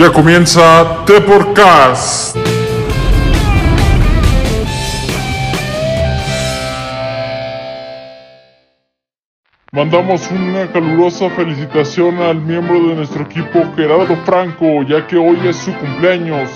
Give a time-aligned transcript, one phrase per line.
[0.00, 2.34] Ya comienza The Podcast.
[9.72, 15.56] Mandamos una calurosa felicitación al miembro de nuestro equipo Gerardo Franco, ya que hoy es
[15.56, 16.48] su cumpleaños.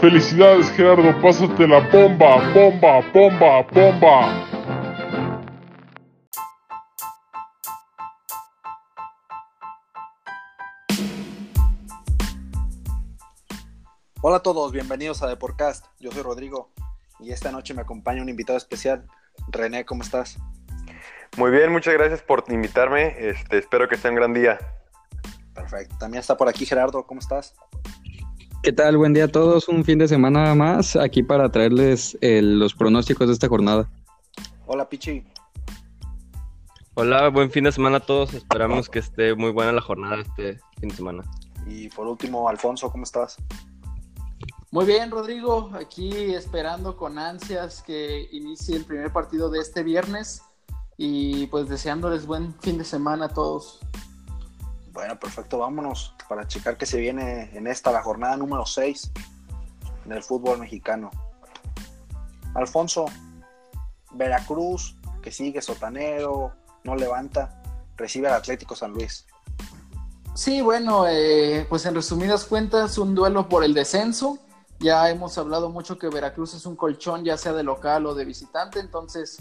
[0.00, 4.77] Felicidades Gerardo, pásate la bomba, bomba, bomba, bomba.
[14.20, 15.86] Hola a todos, bienvenidos a The Podcast.
[16.00, 16.72] Yo soy Rodrigo
[17.20, 19.06] y esta noche me acompaña un invitado especial.
[19.46, 20.38] René, ¿cómo estás?
[21.36, 23.14] Muy bien, muchas gracias por invitarme.
[23.16, 24.58] Este, espero que sea un gran día.
[25.54, 25.94] Perfecto.
[26.00, 27.54] También está por aquí Gerardo, ¿cómo estás?
[28.64, 28.96] ¿Qué tal?
[28.96, 29.68] Buen día a todos.
[29.68, 33.88] Un fin de semana más aquí para traerles eh, los pronósticos de esta jornada.
[34.66, 35.24] Hola Pichi.
[36.94, 38.34] Hola, buen fin de semana a todos.
[38.34, 41.22] Esperamos que esté muy buena la jornada este fin de semana.
[41.68, 43.36] Y por último, Alfonso, ¿cómo estás?
[44.70, 45.70] Muy bien, Rodrigo.
[45.74, 50.42] Aquí esperando con ansias que inicie el primer partido de este viernes
[50.98, 53.80] y pues deseándoles buen fin de semana a todos.
[54.92, 59.10] Bueno, perfecto, vámonos para checar qué se viene en esta, la jornada número 6
[60.04, 61.10] del fútbol mexicano.
[62.54, 63.06] Alfonso,
[64.12, 66.52] Veracruz, que sigue sotanero,
[66.84, 67.62] no levanta,
[67.96, 69.26] recibe al Atlético San Luis.
[70.34, 74.38] Sí, bueno, eh, pues en resumidas cuentas, un duelo por el descenso.
[74.80, 78.24] Ya hemos hablado mucho que Veracruz es un colchón, ya sea de local o de
[78.24, 79.38] visitante, entonces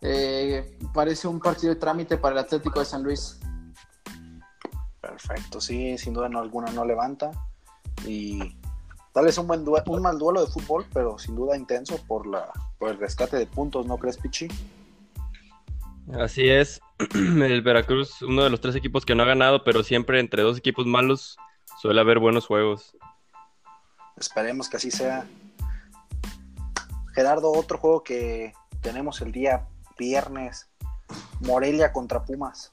[0.00, 3.38] eh, parece un partido de trámite para el Atlético de San Luis.
[5.00, 7.30] Perfecto, sí, sin duda no, alguna no levanta.
[8.04, 8.56] Y
[9.12, 12.50] tal vez un, buen un mal duelo de fútbol, pero sin duda intenso por, la,
[12.78, 14.48] por el rescate de puntos, ¿no crees, Pichi?
[16.18, 16.80] Así es,
[17.14, 20.58] el Veracruz, uno de los tres equipos que no ha ganado, pero siempre entre dos
[20.58, 21.36] equipos malos
[21.80, 22.96] suele haber buenos juegos.
[24.20, 25.26] Esperemos que así sea.
[27.14, 29.66] Gerardo, otro juego que tenemos el día
[29.98, 30.68] viernes,
[31.40, 32.70] Morelia contra Pumas.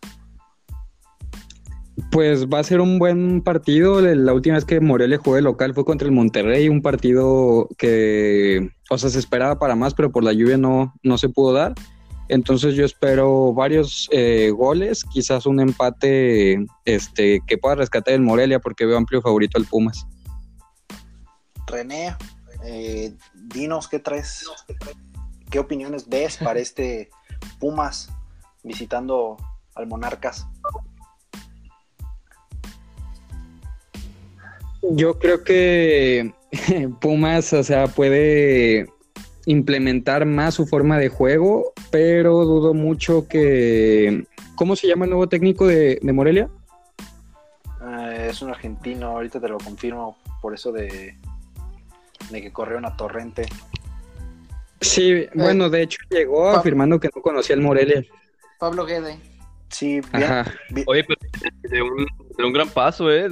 [2.11, 4.01] Pues va a ser un buen partido.
[4.01, 8.69] La última vez que Morelia jugó de local fue contra el Monterrey, un partido que,
[8.89, 11.73] o sea, se esperaba para más, pero por la lluvia no, no se pudo dar.
[12.29, 18.59] Entonces yo espero varios eh, goles, quizás un empate este, que pueda rescatar el Morelia
[18.59, 20.05] porque veo amplio favorito al Pumas.
[21.67, 22.15] René,
[22.63, 24.49] eh, dinos qué traes,
[25.49, 27.09] qué opiniones ves para este
[27.59, 28.09] Pumas
[28.63, 29.37] visitando
[29.75, 30.47] al Monarcas.
[34.81, 36.33] Yo creo que
[37.01, 38.87] Pumas, o sea, puede
[39.45, 44.25] implementar más su forma de juego, pero dudo mucho que...
[44.55, 46.49] ¿Cómo se llama el nuevo técnico de, Morelia?
[47.81, 51.15] Eh, es un argentino, ahorita te lo confirmo, por eso de,
[52.29, 53.45] de que corrió una torrente.
[54.81, 58.03] Sí, eh, bueno, de hecho llegó afirmando que no conocía el Morelia.
[58.59, 59.19] Pablo Guede.
[59.69, 61.19] Sí, bien, Oye, pero
[61.63, 62.07] de un,
[62.37, 63.25] de un gran paso, ¿eh?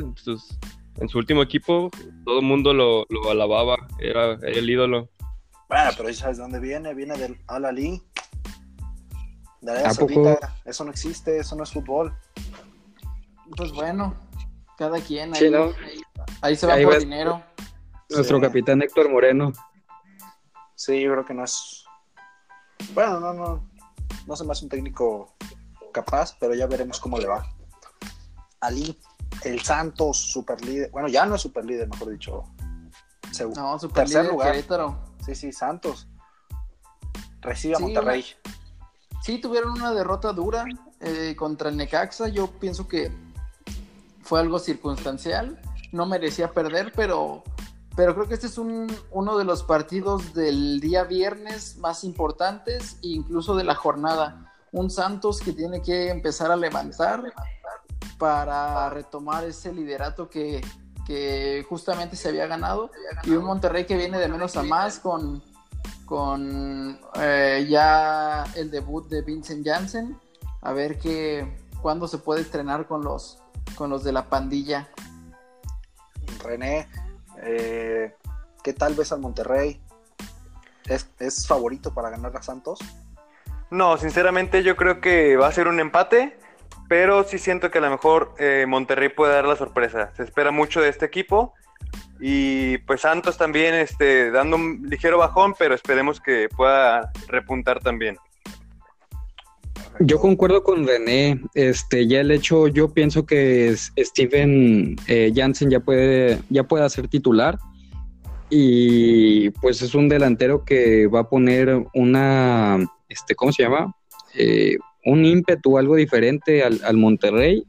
[0.97, 1.89] en su último equipo,
[2.25, 5.09] todo el mundo lo, lo alababa, era, el ídolo.
[5.67, 6.93] Bueno, pero ¿sabes de dónde viene?
[6.93, 8.01] Viene del Al-Ali.
[9.61, 10.55] De Arabia Saudita.
[10.63, 12.13] Eso no existe, eso no es fútbol.
[13.57, 14.15] Pues bueno,
[14.77, 15.51] cada quien ahí,
[16.41, 17.43] ahí, se va por dinero.
[18.09, 19.51] Nuestro capitán Héctor Moreno.
[20.75, 21.85] Sí, yo creo que no es.
[22.93, 23.69] Bueno, no, no.
[24.27, 25.35] No se me hace un técnico
[25.91, 27.45] capaz, pero ya veremos cómo le va.
[28.59, 28.99] Ali,
[29.43, 30.91] el Santos, super líder.
[30.91, 32.43] Bueno, ya no es super líder, mejor dicho.
[33.55, 34.55] no, super tercer lugar.
[35.25, 36.07] Sí, sí, Santos.
[37.41, 38.25] Recibe a Monterrey.
[39.21, 40.65] Sí, tuvieron una derrota dura
[40.99, 42.27] eh, contra el Necaxa.
[42.27, 43.11] Yo pienso que
[44.21, 45.59] fue algo circunstancial.
[45.91, 47.43] No merecía perder, pero
[47.95, 52.97] pero creo que este es un, uno de los partidos del día viernes más importantes,
[53.01, 54.51] incluso de la jornada.
[54.73, 57.23] Un Santos que tiene que empezar a levantar
[58.17, 60.61] para retomar ese liderato que,
[61.69, 62.91] justamente se había ganado.
[63.23, 65.41] Y un Monterrey que viene de menos a más con,
[66.05, 70.19] con eh, ya el debut de Vincent Janssen.
[70.61, 73.37] A ver que, cuándo se puede estrenar con los,
[73.75, 74.89] con los de la pandilla.
[76.43, 76.89] René,
[77.43, 78.13] eh,
[78.63, 79.79] ¿Qué tal ves al Monterrey?
[80.87, 82.79] ¿Es, favorito para ganar a Santos?
[83.71, 86.37] No, sinceramente yo creo que va a ser un empate,
[86.87, 90.11] pero sí siento que a lo mejor eh, Monterrey puede dar la sorpresa.
[90.15, 91.53] Se espera mucho de este equipo
[92.19, 98.17] y pues Santos también este, dando un ligero bajón, pero esperemos que pueda repuntar también.
[99.99, 101.41] Yo concuerdo con René.
[101.53, 107.07] Este, ya el hecho, yo pienso que Steven eh, Jansen ya puede, ya puede ser
[107.07, 107.57] titular.
[108.49, 112.77] Y pues es un delantero que va a poner una,
[113.09, 113.95] este, ¿cómo se llama?
[114.35, 117.65] Eh, un ímpetu, algo diferente al, al, Monterrey.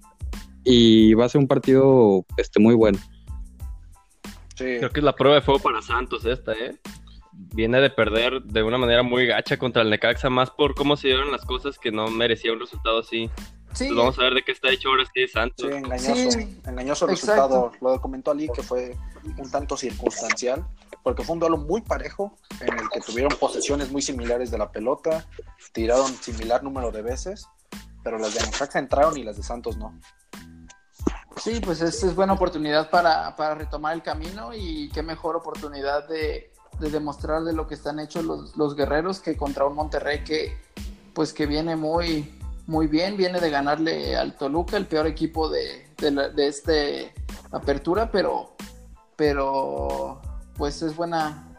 [0.65, 2.99] Y va a ser un partido este, muy bueno.
[4.57, 4.65] Sí.
[4.79, 6.75] Creo que es la prueba de fuego para Santos esta, ¿eh?
[7.37, 11.09] Viene de perder de una manera muy gacha contra el Necaxa, más por cómo se
[11.09, 13.31] dieron las cosas que no merecía un resultado así.
[13.73, 13.89] Sí.
[13.89, 15.67] Pues vamos a ver de qué está hecho ahora sí Santos.
[15.69, 17.73] Sí, engañoso, engañoso resultado.
[17.83, 18.97] Lo comentó Ali que fue
[19.37, 20.67] un tanto circunstancial,
[21.03, 24.73] porque fue un duelo muy parejo, en el que tuvieron posesiones muy similares de la
[24.73, 25.27] pelota,
[25.73, 27.47] tiraron similar número de veces,
[28.03, 29.99] pero las de Necaxa entraron y las de Santos no.
[31.37, 36.09] Sí, pues esta es buena oportunidad para, para retomar el camino y qué mejor oportunidad
[36.09, 40.25] de, de demostrar de lo que están hechos los, los, guerreros que contra un Monterrey
[40.25, 40.57] que
[41.15, 42.33] pues que viene muy
[42.67, 47.15] muy bien, viene de ganarle al Toluca, el peor equipo de, de, de este
[47.53, 48.57] apertura, pero
[49.15, 50.21] pero
[50.57, 51.57] pues es buena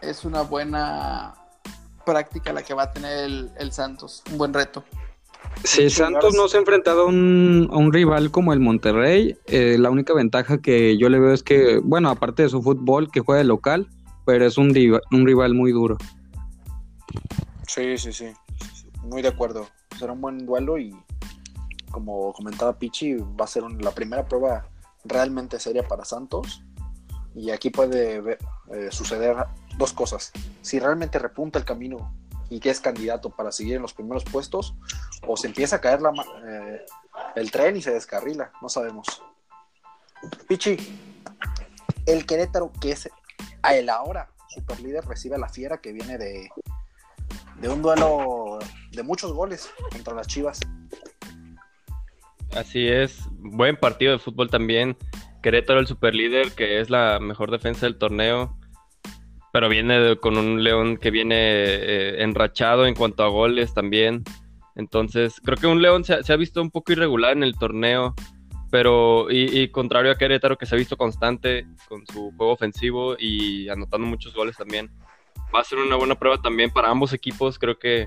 [0.00, 1.34] es una buena
[2.04, 4.84] práctica la que va a tener el, el Santos, un buen reto.
[5.64, 9.76] Si Santos no se ha enfrentado a un, a un rival como el Monterrey, eh,
[9.78, 13.20] la única ventaja que yo le veo es que, bueno, aparte de su fútbol que
[13.20, 13.88] juega de local,
[14.30, 14.68] pero es un,
[15.10, 15.98] un rival muy duro.
[17.66, 18.32] Sí, sí, sí,
[19.02, 19.66] muy de acuerdo.
[19.98, 20.96] Será un buen duelo y
[21.90, 24.68] como comentaba Pichi, va a ser la primera prueba
[25.04, 26.62] realmente seria para Santos.
[27.34, 28.38] Y aquí puede
[28.72, 29.36] eh, suceder
[29.76, 30.30] dos cosas.
[30.62, 32.14] Si realmente repunta el camino
[32.50, 34.76] y que es candidato para seguir en los primeros puestos,
[35.26, 35.98] o se empieza a caer
[36.46, 36.86] eh,
[37.34, 39.24] el tren y se descarrila, no sabemos.
[40.46, 40.76] Pichi,
[42.06, 43.10] el Querétaro, que es
[43.62, 44.28] a el ahora
[44.82, 46.48] líder recibe a la fiera que viene de,
[47.60, 48.58] de un duelo
[48.92, 50.60] de muchos goles contra las Chivas.
[52.56, 54.96] Así es, buen partido de fútbol también.
[55.42, 58.58] Querétaro el superlíder, que es la mejor defensa del torneo,
[59.52, 64.24] pero viene con un León que viene eh, enrachado en cuanto a goles también.
[64.74, 68.14] Entonces, creo que un León se ha, visto un poco irregular en el torneo.
[68.70, 73.68] Pero, y, contrario a Querétaro, que se ha visto constante con su juego ofensivo y
[73.68, 74.90] anotando muchos goles también,
[75.54, 77.58] va a ser una buena prueba también para ambos equipos.
[77.58, 78.06] Creo que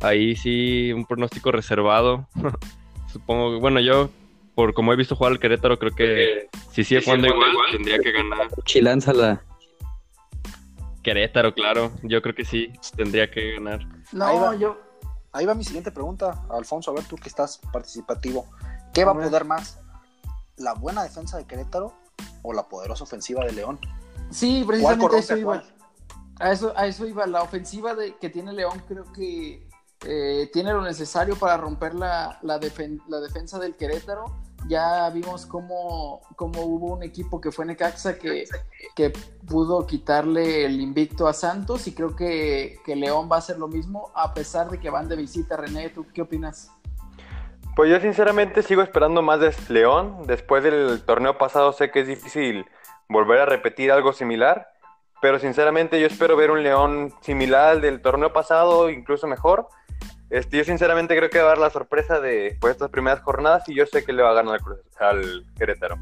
[0.00, 2.26] ahí sí, un pronóstico reservado.
[3.12, 4.10] Supongo, bueno, yo,
[4.56, 8.10] por como he visto jugar al Querétaro, creo que si sigue jugando igual, tendría que
[8.10, 8.48] ganar.
[8.64, 9.44] Chilánzala.
[11.02, 11.92] Querétaro, claro.
[12.02, 13.86] Yo creo que sí, tendría que ganar.
[14.12, 14.80] No, yo.
[15.32, 18.46] Ahí va mi siguiente pregunta, Alfonso, a ver tú que estás participativo.
[18.92, 19.80] ¿Qué va a poder más?
[20.60, 21.92] La buena defensa de Querétaro
[22.42, 23.78] o la poderosa ofensiva de León.
[24.30, 25.62] Sí, precisamente eso iba.
[26.38, 27.26] A eso, a eso iba.
[27.26, 29.68] La ofensiva de, que tiene León creo que
[30.06, 34.24] eh, tiene lo necesario para romper la, la, defensa del Querétaro.
[34.68, 38.44] Ya vimos cómo, cómo, hubo un equipo que fue Necaxa que,
[38.94, 39.10] que
[39.46, 43.68] pudo quitarle el invicto a Santos y creo que, que León va a hacer lo
[43.68, 45.56] mismo a pesar de que van de visita.
[45.56, 46.70] René, ¿tú qué opinas?
[47.80, 50.26] Pues yo sinceramente sigo esperando más de León.
[50.26, 52.66] Después del torneo pasado sé que es difícil
[53.08, 54.68] volver a repetir algo similar,
[55.22, 59.66] pero sinceramente yo espero ver un León similar al del torneo pasado, incluso mejor.
[60.28, 63.66] Este, yo sinceramente creo que va a dar la sorpresa de pues, estas primeras jornadas
[63.66, 64.60] y yo sé que le va a ganar
[64.98, 65.96] al Querétaro.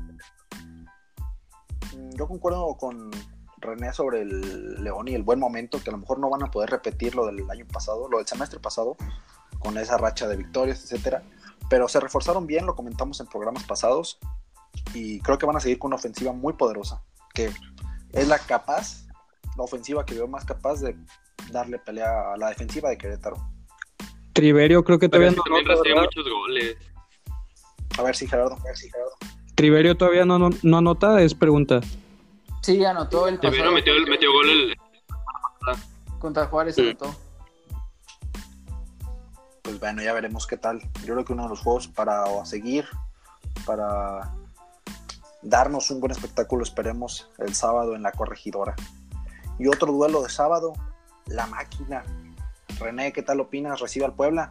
[2.16, 3.12] Yo concuerdo con
[3.58, 6.50] René sobre el León y el buen momento, que a lo mejor no van a
[6.50, 8.96] poder repetir lo del año pasado, lo del semestre pasado,
[9.60, 11.22] con esa racha de victorias, etcétera
[11.68, 14.18] pero se reforzaron bien, lo comentamos en programas pasados,
[14.94, 17.02] y creo que van a seguir con una ofensiva muy poderosa,
[17.34, 17.50] que
[18.12, 19.06] es la capaz,
[19.56, 20.96] la ofensiva que veo más capaz de
[21.50, 23.36] darle pelea a la defensiva de Querétaro.
[24.32, 26.00] Triverio creo que todavía no anota.
[26.00, 26.76] muchos goles.
[27.98, 29.16] A ver si Gerardo, a ver si Gerardo.
[29.54, 31.80] Triverio todavía no, no, anota, es pregunta.
[32.62, 34.76] Sí, anotó el Triverio metió, metió gol el...
[36.20, 37.14] Contra Juárez anotó
[39.78, 40.80] pues bueno, ya veremos qué tal.
[41.04, 42.84] Yo creo que uno de los juegos para seguir,
[43.64, 44.34] para
[45.40, 48.74] darnos un buen espectáculo, esperemos el sábado en la corregidora.
[49.56, 50.72] Y otro duelo de sábado,
[51.26, 52.02] la máquina.
[52.80, 53.78] René, ¿qué tal opinas?
[53.78, 54.50] ¿Recibe al Puebla?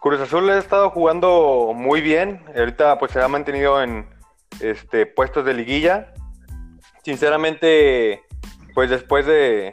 [0.00, 2.44] Cruz Azul ha estado jugando muy bien.
[2.56, 4.08] Ahorita pues se ha mantenido en
[4.58, 6.12] este, puestos de liguilla.
[7.04, 8.24] Sinceramente,
[8.74, 9.70] pues después de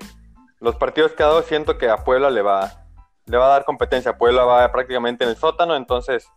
[0.59, 2.84] los partidos que ha dado, siento que a Puebla le va,
[3.25, 4.17] le va a dar competencia.
[4.17, 6.27] Puebla va prácticamente en el sótano, entonces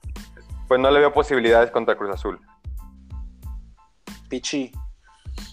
[0.66, 2.40] pues no le veo posibilidades contra Cruz Azul.
[4.28, 4.70] Pichi,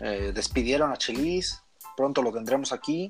[0.03, 1.63] eh, despidieron a Chelis,
[1.95, 3.09] pronto lo tendremos aquí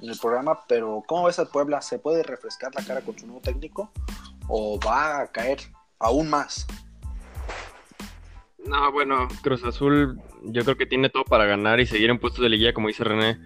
[0.00, 1.80] en el programa, pero ¿cómo ves al Puebla?
[1.80, 3.90] ¿Se puede refrescar la cara con su nuevo técnico?
[4.48, 5.58] o va a caer
[5.98, 6.66] aún más?
[8.64, 12.42] No, bueno, Cruz Azul yo creo que tiene todo para ganar y seguir en puestos
[12.42, 13.38] de liguilla, como dice René.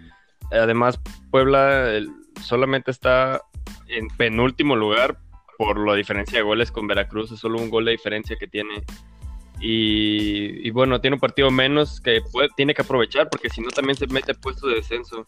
[0.50, 0.98] Además,
[1.30, 2.00] Puebla
[2.42, 3.42] solamente está
[3.96, 5.18] en penúltimo lugar
[5.58, 8.82] por la diferencia de goles con Veracruz, es solo un gol de diferencia que tiene.
[9.60, 13.68] Y, y bueno, tiene un partido menos que puede- tiene que aprovechar porque si no
[13.70, 15.26] también se mete puesto de descenso.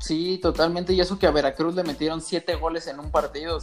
[0.00, 0.92] Sí, totalmente.
[0.94, 3.58] Y eso que a Veracruz le metieron siete goles en un partido.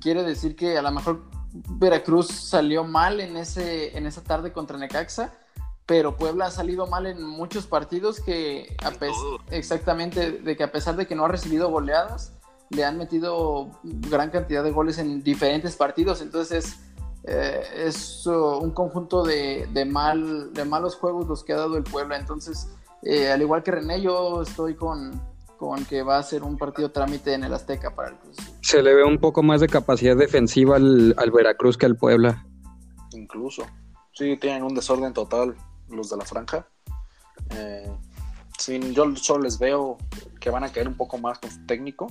[0.00, 4.76] Quiere decir que a lo mejor Veracruz salió mal en, ese, en esa tarde contra
[4.78, 5.32] Necaxa,
[5.86, 8.92] pero Puebla ha salido mal en muchos partidos que a
[9.52, 12.35] exactamente de que a pesar de que no ha recibido goleadas,
[12.70, 16.20] le han metido gran cantidad de goles en diferentes partidos.
[16.20, 16.80] Entonces es,
[17.24, 21.76] eh, es uh, un conjunto de, de mal, de malos juegos los que ha dado
[21.76, 22.16] el Puebla.
[22.16, 22.68] Entonces,
[23.02, 25.20] eh, al igual que René, yo estoy con,
[25.56, 28.38] con que va a ser un partido trámite en el Azteca para el Cruz.
[28.38, 28.54] Azul.
[28.62, 32.44] Se le ve un poco más de capacidad defensiva al, al Veracruz que al Puebla.
[33.12, 33.64] Incluso.
[34.12, 35.54] Sí, tienen un desorden total
[35.88, 36.66] los de la franja.
[37.50, 37.92] Eh,
[38.58, 39.98] sí, yo solo les veo
[40.40, 42.06] que van a caer un poco más con su técnico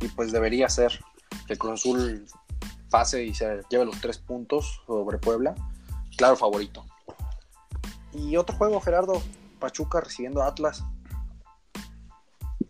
[0.00, 0.98] y pues debería ser
[1.46, 2.24] que Cruz Azul
[2.90, 5.54] pase y se lleve los tres puntos sobre Puebla.
[6.16, 6.84] Claro, favorito.
[8.12, 9.20] Y otro juego, Gerardo,
[9.58, 10.84] Pachuca recibiendo a Atlas.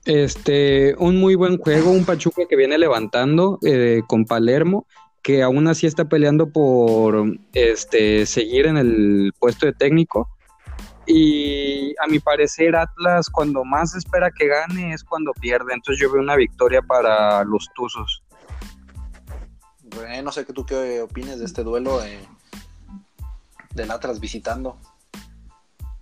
[0.05, 4.87] Este, un muy buen juego, un Pachuca que viene levantando eh, con Palermo,
[5.23, 10.29] que aún así está peleando por este, seguir en el puesto de técnico.
[11.07, 15.75] Y a mi parecer, Atlas, cuando más espera que gane, es cuando pierde.
[15.75, 18.23] Entonces, yo veo una victoria para los Tuzos.
[19.91, 22.21] René, no sé qué tú qué opines de este duelo eh,
[23.75, 24.79] del Atlas visitando.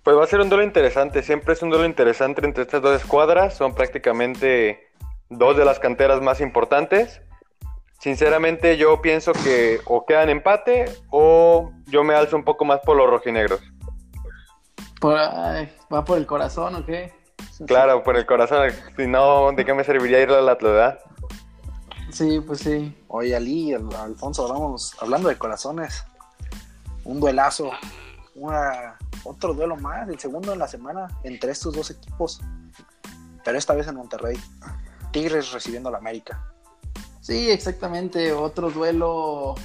[0.03, 3.01] Pues va a ser un duelo interesante, siempre es un duelo interesante entre estas dos
[3.01, 4.89] escuadras, son prácticamente
[5.29, 7.21] dos de las canteras más importantes.
[7.99, 12.97] Sinceramente yo pienso que o quedan empate o yo me alzo un poco más por
[12.97, 13.61] los rojinegros.
[15.03, 17.11] Por- ay, ¿Va por el corazón o qué?
[17.67, 20.99] Claro, por el corazón, si no, ¿de qué me serviría ir al Atlas, verdad?
[22.09, 22.97] Sí, pues sí.
[23.09, 26.05] Oye, Ali, Al- Alfonso, hablamos, hablando de corazones,
[27.03, 27.71] un duelazo,
[28.35, 32.39] una, otro duelo más, el segundo en la semana entre estos dos equipos,
[33.43, 34.39] pero esta vez en Monterrey.
[35.11, 36.49] Tigres recibiendo a la América.
[37.19, 38.31] Sí, exactamente.
[38.31, 39.55] Otro duelo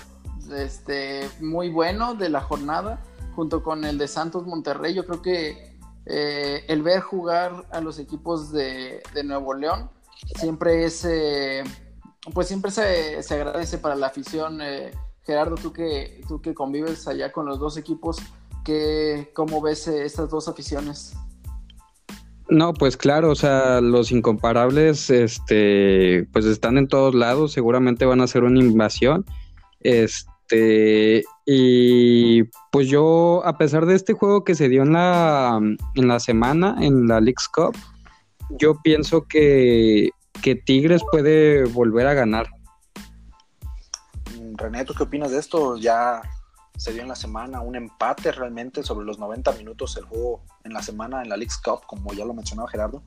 [0.53, 2.99] este, muy bueno de la jornada,
[3.39, 4.95] junto con el de Santos Monterrey.
[4.95, 9.91] Yo creo que eh, el ver jugar a los equipos de, Nuevo León
[10.35, 11.63] siempre es, eh,
[12.35, 14.61] pues siempre se, se agradece para la afición.
[14.61, 14.91] eh,
[15.23, 18.17] Gerardo, tú que, tú que convives allá con los dos equipos,
[18.65, 21.15] que, ¿cómo ves eh, estas dos aficiones?
[22.49, 28.21] No, pues claro, o sea, los incomparables, este, pues están en todos lados, seguramente van
[28.21, 29.25] a hacer una invasión,
[29.79, 35.59] este, y pues yo, a pesar de este juego que se dio en la,
[35.95, 37.75] en la semana, en la League's Cup,
[38.51, 40.11] yo pienso que,
[40.43, 42.51] que Tigres puede volver a ganar.
[44.39, 45.79] Mm, René, ¿tú qué opinas de esto?
[45.79, 46.21] Ya
[46.77, 50.75] se dio en la semana un empate realmente sobre los 90 minutos el juego en
[50.75, 53.03] la semana en la League's Cup, como ya lo mencionaba Gerardo.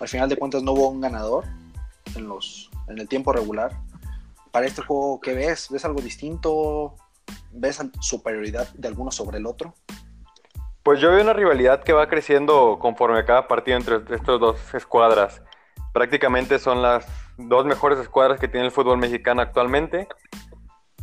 [0.00, 1.44] Al final de cuentas no hubo un ganador
[2.16, 3.80] en, los, en el tiempo regular.
[4.50, 5.68] Para este juego, ¿qué ves?
[5.70, 6.96] ¿Ves algo distinto?
[7.56, 9.74] ¿Ves superioridad de alguno sobre el otro?
[10.82, 15.40] Pues yo veo una rivalidad que va creciendo conforme cada partido entre estas dos escuadras.
[15.92, 17.06] Prácticamente son las
[17.38, 20.08] dos mejores escuadras que tiene el fútbol mexicano actualmente.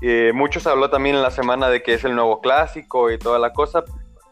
[0.01, 3.39] Eh, muchos habló también en la semana de que es el nuevo clásico y toda
[3.39, 3.83] la cosa.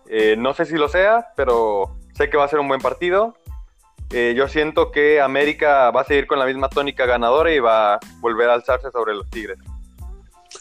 [0.07, 3.35] Eh, no sé si lo sea, pero sé que va a ser un buen partido.
[4.11, 7.95] Eh, yo siento que América va a seguir con la misma tónica ganadora y va
[7.95, 9.57] a volver a alzarse sobre los Tigres.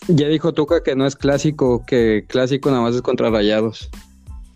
[0.08, 3.90] Ya dijo Tuca que no es clásico, que clásico nada más es contra Rayados.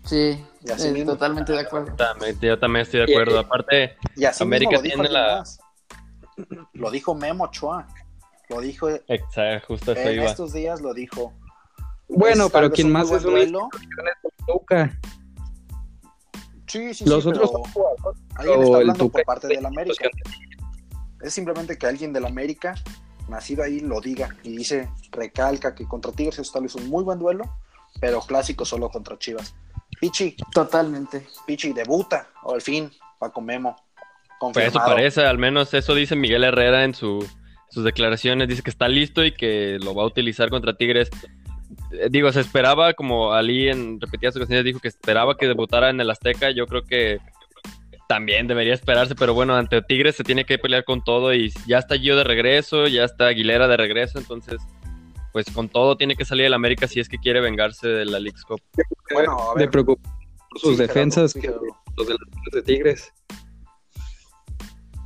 [0.05, 0.17] Sí,
[0.65, 1.11] eh, mismo.
[1.13, 1.95] totalmente de acuerdo.
[1.95, 3.39] También- Yo también estoy de acuerdo.
[3.39, 5.59] Aparte, Y América tiene la- más.
[6.73, 7.87] Lo dijo Memo Ochoa.
[8.49, 10.25] Lo dijo exacto, justo eso en iba.
[10.25, 11.33] estos días, lo dijo.
[12.09, 13.69] Bueno, pero quien un más es una duelo.
[14.45, 14.99] Tuca.
[16.67, 19.65] Sí, sí, Los sí, otros pero son alguien está el hablando Tuca por parte del
[19.65, 20.09] América.
[21.21, 22.75] Es simplemente que alguien del América,
[23.27, 27.03] nacido ahí, lo diga y dice, recalca que contra Tigres es tal vez un muy
[27.03, 27.43] buen duelo,
[27.99, 29.55] pero clásico solo contra Chivas.
[29.99, 31.27] Pichi, Totalmente.
[31.45, 33.75] Pichi debuta, o al fin, Paco Memo.
[34.51, 37.25] Pues eso parece, al menos eso dice Miguel Herrera en su,
[37.69, 38.49] sus declaraciones.
[38.49, 41.09] Dice que está listo y que lo va a utilizar contra Tigres.
[41.91, 46.01] Eh, Digo, se esperaba, como Ali en repetidas ocasiones dijo que esperaba que debutara en
[46.01, 46.51] el Azteca.
[46.51, 47.19] Yo creo que
[48.13, 51.79] también debería esperarse, pero bueno, ante Tigres se tiene que pelear con todo y ya
[51.79, 54.61] está Gio de regreso, ya está Aguilera de regreso, entonces
[55.31, 58.19] pues con todo tiene que salir el América si es que quiere vengarse de la
[58.19, 58.61] League Cup.
[59.11, 59.71] Bueno, a de ver.
[59.71, 60.13] preocupar
[60.51, 63.11] por sus Sí, defensas sí, que los delanteros de Tigres.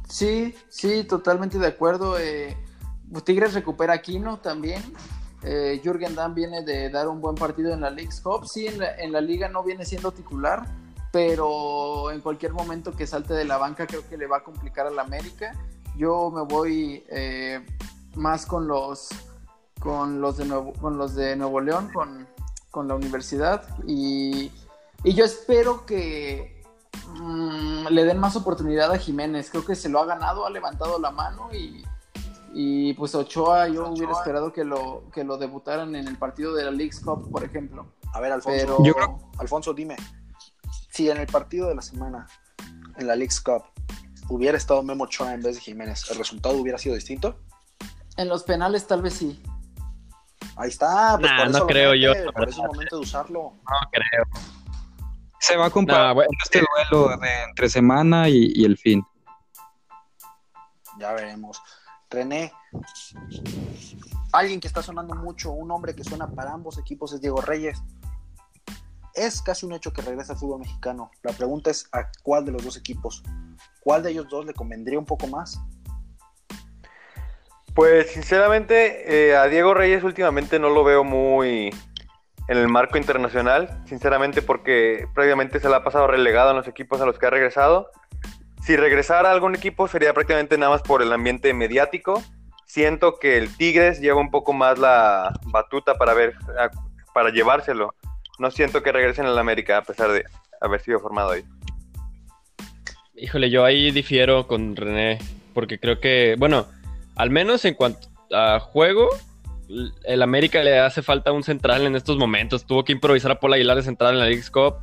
[0.10, 2.20] Sí, sí, totalmente de acuerdo.
[2.20, 2.58] Eh,
[3.24, 4.84] Tigres recupera a Aquino también.
[5.44, 8.46] Eh, Jürgen Damm viene de dar un buen partido en la League Cup.
[8.48, 10.64] Sí, en la, en la liga no viene siendo titular,
[11.18, 14.86] pero en cualquier momento que salte de la banca creo que le va a complicar
[14.86, 15.52] al América.
[15.96, 17.66] Yo me voy eh,
[18.16, 19.10] más con los
[19.80, 22.28] con los de Nuevo, con los de Nuevo León, con,
[22.70, 24.52] con la universidad y,
[25.04, 26.64] y yo espero que
[27.20, 29.50] mm, le den más oportunidad a Jiménez.
[29.50, 31.84] Creo que se lo ha ganado, ha levantado la mano y,
[32.54, 36.64] y pues Ochoa yo hubiera esperado que lo, que lo debutaran en el partido de
[36.66, 37.88] la League's Cup, por ejemplo.
[38.14, 38.60] A ver, Alfonso.
[38.60, 39.96] Pero Yo creo- Alfonso, dime.
[40.98, 42.26] Si en el partido de la semana,
[42.98, 43.66] en la League's Cup,
[44.30, 47.40] hubiera estado Memo Ochoa en vez de Jiménez, ¿el resultado hubiera sido distinto?
[48.18, 49.40] en los penales tal vez sí.
[50.56, 51.16] Ahí está.
[51.20, 52.74] Pues Nah, por eso no creo yo, mete, la Por eso es verdad.
[52.74, 53.42] momento de usarlo.
[53.42, 54.24] No creo.
[55.40, 58.76] Se va a comparar Nah, bueno, con este duelo de entre semana y, y el
[58.76, 59.06] fin.
[61.00, 61.62] Ya veremos.
[62.10, 62.52] René,
[64.34, 67.84] alguien que está sonando mucho, un hombre que suena para ambos equipos es Diego Reyes.
[69.18, 71.10] Es casi un hecho que regresa al fútbol mexicano.
[71.24, 73.24] La pregunta es a cuál de los dos equipos.
[73.80, 75.60] ¿Cuál de ellos dos le convendría un poco más?
[77.74, 81.72] Pues sinceramente, eh, a Diego Reyes últimamente no lo veo muy
[82.48, 87.02] en el marco internacional, sinceramente porque previamente se le ha pasado relegado en los equipos
[87.02, 87.90] a los que ha regresado.
[88.64, 92.22] Si regresara a algún equipo sería prácticamente nada más por el ambiente mediático.
[92.68, 96.36] Siento que el Tigres lleva un poco más la batuta para ver,
[97.14, 97.96] para llevárselo.
[98.40, 100.24] No siento que regresen al América a pesar de
[100.62, 101.44] haber sido formado ahí.
[103.16, 105.18] Híjole, yo ahí difiero con René,
[105.54, 106.68] porque creo que, bueno,
[107.16, 109.10] al menos en cuanto a juego,
[110.04, 112.66] el América le hace falta un central en estos momentos.
[112.66, 114.76] Tuvo que improvisar a Paul Aguilar de central en la League Cup.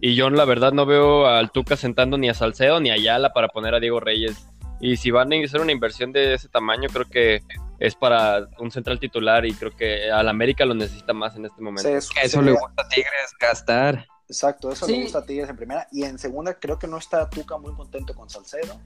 [0.00, 3.32] Y yo, la verdad, no veo al Tuca sentando ni a Salcedo ni a Ayala
[3.32, 4.46] para poner a Diego Reyes.
[4.80, 7.42] Y si van a hacer una inversión de ese tamaño, creo que
[7.80, 11.60] es para un central titular y creo que al América lo necesita más en este
[11.60, 11.82] momento.
[11.82, 14.06] Se- es- Que eso le gusta a Tigres gastar.
[14.28, 14.92] Exacto, eso Sí.
[14.92, 15.88] le gusta a Tigres en primera.
[15.90, 18.80] Y en segunda, creo que no está Tuca muy contento con Salcedo.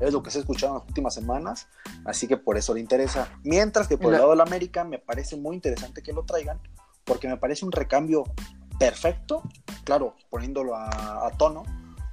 [0.00, 1.68] Es lo que se ha escuchado en las últimas semanas.
[2.04, 3.28] Así que por eso le interesa.
[3.44, 6.60] Mientras que por el La- lado del América me parece muy interesante que lo traigan.
[7.04, 8.24] Porque me parece un recambio
[8.78, 9.42] perfecto.
[9.84, 11.64] Claro, poniéndolo a, a tono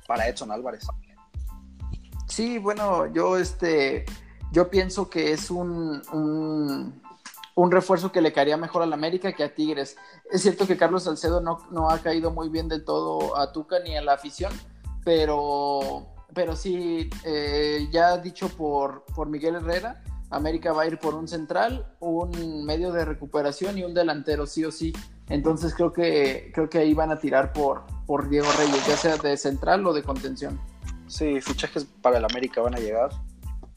[0.08, 0.86] para Edson Álvarez.
[2.28, 4.06] Sí, bueno, yo este,
[4.52, 6.02] yo pienso que es un,
[7.56, 9.98] un, refuerzo que le caería mejor al América que a Tigres.
[10.32, 13.80] Es cierto que Carlos Salcedo no, no ha caído muy bien del todo a Tuca
[13.80, 14.52] ni a la afición,
[15.04, 21.16] pero, pero sí, eh, ya dicho por, por Miguel Herrera, América va a ir por
[21.16, 24.94] un central, un medio de recuperación y un delantero, sí o sí.
[25.28, 29.18] Entonces creo que, creo que ahí van a tirar por, por Diego Reyes, ya sea
[29.18, 30.60] de central o de contención.
[31.08, 33.10] Sí, fichajes para el América van a llegar.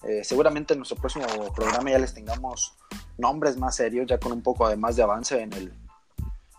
[0.05, 2.77] Eh, seguramente en nuestro próximo programa ya les tengamos
[3.19, 5.73] nombres más serios, ya con un poco además de avance en el,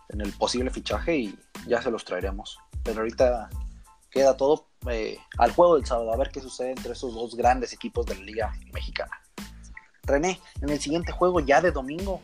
[0.08, 2.58] en el posible fichaje y ya se los traeremos.
[2.82, 3.50] Pero ahorita
[4.10, 7.72] queda todo eh, al juego del sábado, a ver qué sucede entre esos dos grandes
[7.72, 9.20] equipos de la Liga Mexicana.
[10.04, 12.20] René, en el siguiente juego ya de domingo,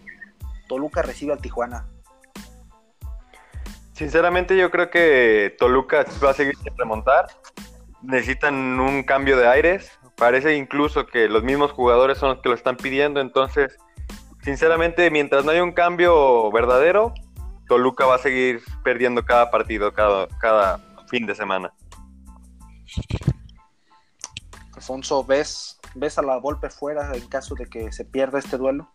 [0.68, 1.86] Toluca recibe al Tijuana.
[3.92, 7.26] Sinceramente yo creo que Toluca va a seguir sin remontar.
[8.02, 9.90] Necesitan un cambio de aires.
[10.20, 13.22] Parece incluso que los mismos jugadores son los que lo están pidiendo.
[13.22, 13.78] Entonces,
[14.42, 17.14] sinceramente, mientras no haya un cambio verdadero,
[17.66, 20.78] Toluca va a seguir perdiendo cada partido, cada, cada
[21.08, 21.72] fin de semana.
[24.74, 28.92] Alfonso, ¿ves, ¿ves a la Volpe fuera en caso de que se pierda este duelo?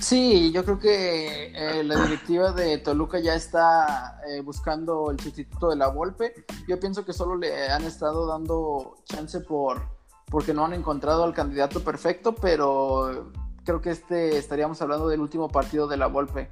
[0.00, 5.70] Sí, yo creo que eh, la directiva de Toluca ya está eh, buscando el sustituto
[5.70, 6.34] de la Volpe.
[6.66, 10.01] Yo pienso que solo le han estado dando chance por
[10.32, 13.30] porque no han encontrado al candidato perfecto, pero
[13.66, 16.50] creo que este estaríamos hablando del último partido de la Volpe.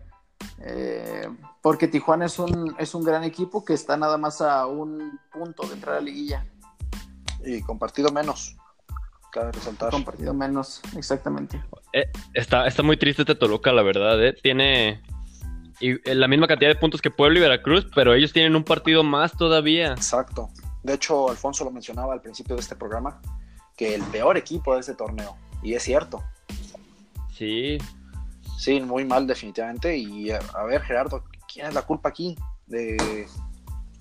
[0.59, 1.27] Eh,
[1.63, 5.67] porque Tijuana es un, es un gran equipo que está nada más a un punto
[5.67, 6.45] de entrar a la liguilla,
[7.43, 8.55] Y con partido menos,
[9.33, 9.91] cabe resaltar.
[9.91, 11.59] con partido menos, exactamente.
[12.35, 14.35] Está, está muy triste este Toluca, la verdad, ¿eh?
[14.43, 15.03] Tiene
[15.81, 18.65] y, eh, la misma cantidad de puntos que Puebla y Veracruz, pero ellos tienen un
[18.65, 19.93] partido más todavía.
[19.93, 20.51] Exacto.
[20.83, 23.23] De hecho, Alfonso lo mencionaba al principio de este programa,
[23.81, 25.39] que el peor equipo de este torneo.
[25.63, 26.23] Y es cierto.
[27.33, 27.79] Sí,
[28.59, 29.97] Sí, muy mal definitivamente.
[29.97, 32.37] Y a, a ver, Gerardo, ¿quién es la culpa aquí?
[32.67, 33.27] De,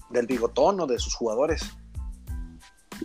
[0.09, 1.61] ¿Del bigotón o de sus jugadores?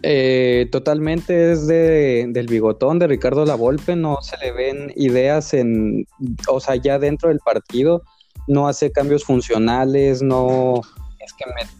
[0.03, 6.05] Eh, totalmente es de, del bigotón de Ricardo Lavolpe, no se le ven ideas en,
[6.49, 8.03] o sea, ya dentro del partido,
[8.49, 10.81] no hace cambios funcionales, no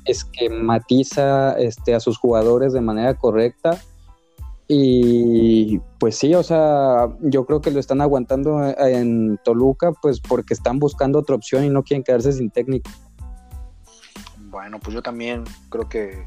[0.05, 3.83] esquematiza este, a sus jugadores de manera correcta.
[4.77, 10.53] Y pues sí, o sea, yo creo que lo están aguantando en Toluca, pues porque
[10.53, 12.91] están buscando otra opción y no quieren quedarse sin técnico.
[14.37, 16.27] Bueno, pues yo también creo que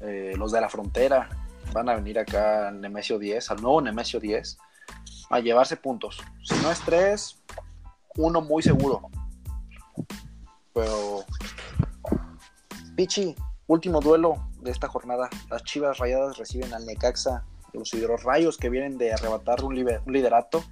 [0.00, 1.30] eh, los de la frontera
[1.72, 4.58] van a venir acá al Nemesio 10, al nuevo Nemesio 10,
[5.30, 6.22] a llevarse puntos.
[6.42, 7.40] Si no es tres,
[8.18, 9.08] uno muy seguro.
[10.74, 11.24] Pero,
[12.94, 13.34] Pichi,
[13.68, 15.30] último duelo de esta jornada.
[15.48, 20.64] Las Chivas Rayadas reciben al Necaxa, los Rayos que vienen de arrebatar un, liderato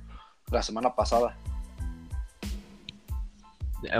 [0.50, 1.36] la semana pasada.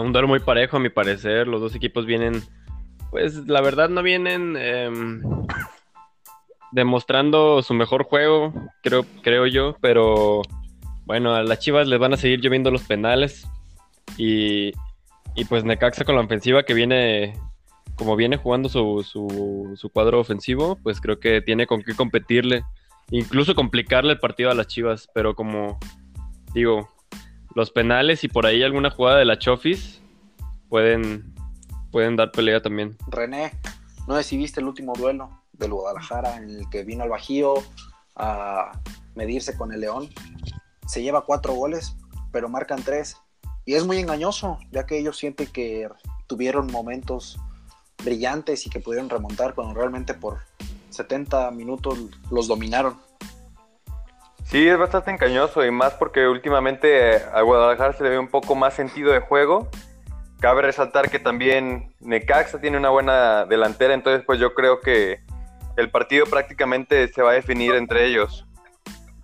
[0.00, 1.48] Un duelo muy parejo, a mi parecer.
[1.48, 2.42] Los dos equipos vienen
[3.12, 5.22] pues la verdad no vienen em,
[6.72, 10.40] demostrando su mejor juego, creo, creo yo, pero
[11.04, 13.46] bueno, a las Chivas les van a seguir lloviendo los penales
[14.16, 14.72] y,
[15.34, 17.34] y pues Necaxa con la ofensiva que viene,
[17.96, 22.64] como viene jugando su, su, su cuadro ofensivo, pues creo que tiene con qué competirle,
[23.10, 25.78] incluso complicarle el partido a las Chivas, pero como
[26.54, 26.88] digo,
[27.54, 30.00] los penales y por ahí alguna jugada de la Chofis
[30.68, 31.32] pueden
[31.90, 32.96] pueden dar pelea también.
[33.08, 33.52] René,
[34.08, 37.54] no sé si viste el último duelo del Guadalajara en el que vino al Bajío
[38.16, 38.72] a
[39.14, 40.08] medirse con el León.
[40.86, 41.96] Se lleva cuatro goles,
[42.32, 43.16] pero marcan tres.
[43.64, 45.88] Y es muy engañoso, ya que ellos sienten que
[46.26, 47.38] tuvieron momentos
[48.02, 50.40] brillantes y que pudieron remontar cuando realmente por
[50.92, 51.98] 70 minutos
[52.30, 53.00] los dominaron.
[54.44, 58.54] Sí, es bastante engañoso y más porque últimamente a Guadalajara se le ve un poco
[58.54, 59.70] más sentido de juego
[60.42, 65.20] Cabe resaltar que también Necaxa tiene una buena delantera, entonces pues yo creo que
[65.76, 68.44] el partido prácticamente se va a definir entre ellos,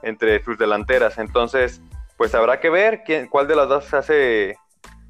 [0.03, 1.19] entre sus delanteras.
[1.19, 1.83] Entonces,
[2.17, 4.55] pues habrá que ver quién, cuál de las dos hace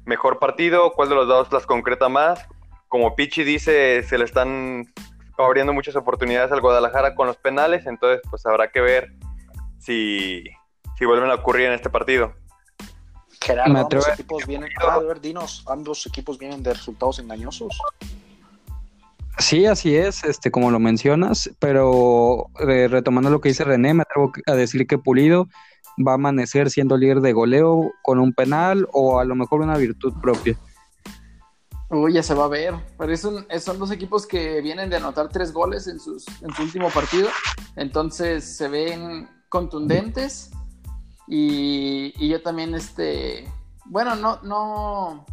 [0.03, 2.43] mejor partido, cuál de los dos las concreta más.
[2.87, 4.91] Como Pichi dice, se le están
[5.45, 9.11] abriendo muchas oportunidades al Guadalajara con los penales, entonces pues habrá que ver
[9.79, 10.43] si,
[10.97, 12.33] si vuelven a ocurrir en este partido.
[13.41, 17.77] Gerardo, ambos equipos vienen, ah, ver, dinos, ambos equipos vienen de resultados engañosos.
[19.39, 24.01] Sí, así es, este, como lo mencionas, pero eh, retomando lo que dice René, me
[24.01, 25.47] atrevo a decir que Pulido
[26.05, 29.77] va a amanecer siendo líder de goleo con un penal o a lo mejor una
[29.77, 30.57] virtud propia.
[31.89, 32.75] Uy, ya se va a ver.
[32.97, 36.63] Pero son, son dos equipos que vienen de anotar tres goles en, sus, en su
[36.63, 37.29] último partido.
[37.75, 40.51] Entonces se ven contundentes
[41.31, 43.51] y, yo también, este,
[43.85, 45.25] bueno, no, no,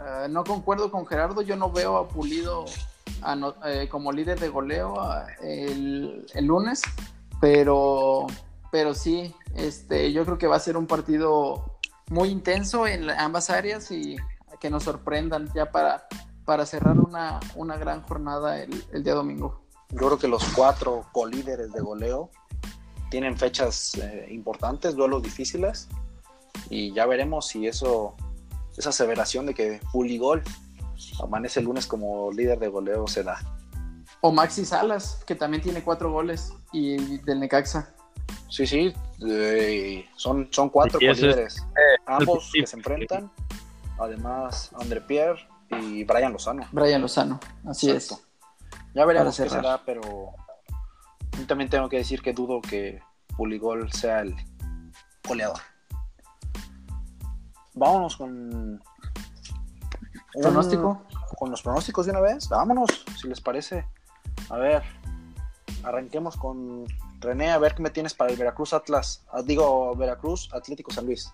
[0.00, 2.64] eh, no concuerdo con Gerardo, yo no veo a Pulido
[3.66, 4.96] eh, como líder de goleo
[5.42, 6.80] el, lunes,
[7.38, 8.26] pero,
[8.72, 13.50] pero sí, este, yo creo que va a ser un partido muy intenso en ambas
[13.50, 14.16] áreas y
[14.64, 16.06] que nos sorprendan ya para,
[16.46, 19.66] para cerrar una, una gran jornada el, el día domingo.
[19.90, 22.30] Yo creo que los cuatro colíderes de goleo
[23.10, 25.90] tienen fechas eh, importantes, duelos difíciles,
[26.70, 28.16] y ya veremos si eso,
[28.74, 30.42] esa aseveración de que Puligol
[31.22, 33.38] amanece el lunes como líder de goleo se da.
[34.22, 37.94] O Maxi Salas, que también tiene cuatro goles, y del Necaxa.
[38.48, 38.94] Sí, sí,
[40.16, 43.30] son, son cuatro líderes, eh, ambos que se enfrentan,
[43.98, 46.66] además André Pierre y Brian Lozano.
[46.72, 48.14] Brian Lozano, así es.
[48.94, 50.32] Ya veremos qué será, pero
[51.46, 53.00] también tengo que decir que dudo que
[53.36, 54.34] Puligol sea el
[55.26, 55.58] goleador.
[57.74, 58.82] Vámonos con.
[60.40, 61.06] ¿Pronóstico?
[61.34, 62.48] con los pronósticos de una vez.
[62.48, 63.86] Vámonos, si les parece.
[64.50, 64.82] A ver,
[65.82, 66.86] arranquemos con
[67.20, 69.24] René, a ver qué me tienes para el Veracruz Atlas.
[69.30, 71.32] Ah, digo, Veracruz Atlético San Luis.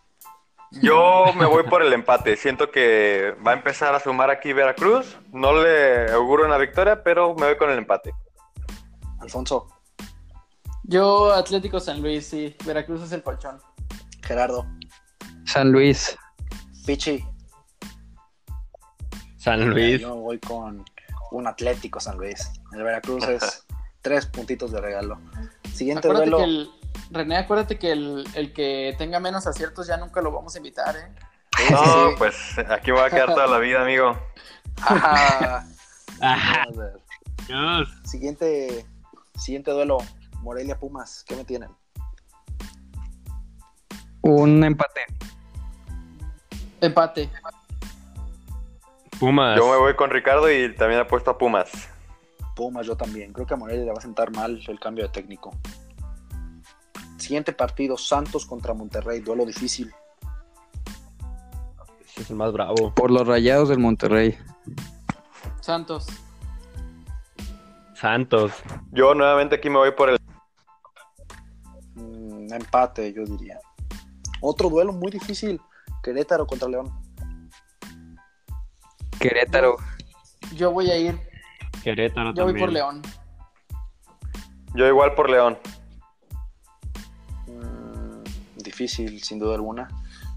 [0.73, 2.37] Yo me voy por el empate.
[2.37, 5.19] Siento que va a empezar a sumar aquí Veracruz.
[5.33, 8.15] No le auguro una victoria, pero me voy con el empate.
[9.19, 9.67] Alfonso.
[10.85, 12.57] Yo, Atlético San Luis, sí.
[12.65, 13.61] Veracruz es el colchón.
[14.23, 14.67] Gerardo.
[15.45, 16.17] San Luis.
[16.87, 17.25] Pichi.
[19.37, 20.01] San Luis.
[20.01, 20.85] Yo voy con
[21.33, 22.51] un Atlético San Luis.
[22.73, 23.67] El Veracruz es
[24.03, 25.21] tres puntitos de regalo.
[25.73, 26.39] Siguiente acuérdate duelo.
[26.39, 26.71] Que el,
[27.11, 31.13] René, acuérdate que el, que tenga menos aciertos ya nunca lo vamos a invitar, ¿eh?
[31.71, 34.17] no, pues aquí voy a quedar toda la vida, amigo.
[34.83, 35.67] Ajá.
[38.05, 38.85] Siguiente,
[39.37, 39.99] siguiente duelo.
[40.43, 41.71] Morelia Pumas, ¿qué me tienen?
[44.23, 45.07] Un empate.
[46.81, 47.31] Empate.
[49.19, 49.59] Pumas.
[49.59, 51.71] Yo me voy con Ricardo y también apuesto a Pumas.
[52.57, 53.33] Pumas, yo también.
[53.33, 55.55] Creo que a Morelia le va a sentar mal el cambio de técnico.
[57.21, 59.93] Siguiente partido, Santos contra Monterrey, duelo difícil.
[62.17, 62.93] Es el más bravo.
[62.95, 64.37] Por los rayados del Monterrey.
[65.61, 66.07] Santos.
[67.95, 68.53] Santos.
[68.93, 70.19] Yo nuevamente aquí me voy por el.
[71.95, 73.59] Mm, empate, yo diría.
[74.41, 75.61] Otro duelo muy difícil,
[76.03, 76.91] Querétaro contra León.
[79.21, 79.77] Querétaro.
[80.55, 81.21] Yo voy a ir.
[81.85, 82.67] Querétaro Yo voy también.
[82.67, 83.03] por León.
[84.75, 85.59] Yo igual por León.
[88.81, 89.89] Difícil, sin duda alguna.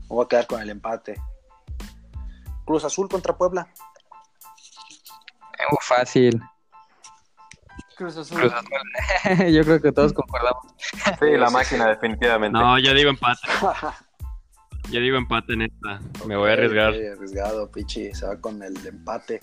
[0.02, 1.16] Me voy a quedar con el empate.
[2.66, 3.68] Cruz Azul contra Puebla.
[5.70, 6.42] Muy fácil.
[7.96, 8.40] Cruz Azul.
[8.40, 9.48] Cruz Azul.
[9.54, 10.64] Yo creo que todos concordamos.
[11.20, 12.58] Sí, la máquina, definitivamente.
[12.58, 13.48] No, yo digo empate.
[14.92, 16.02] Yo digo empate en esta.
[16.26, 16.90] Me voy a arriesgar.
[16.90, 18.14] Arriesgado, Pichi.
[18.14, 19.40] Se va con el empate.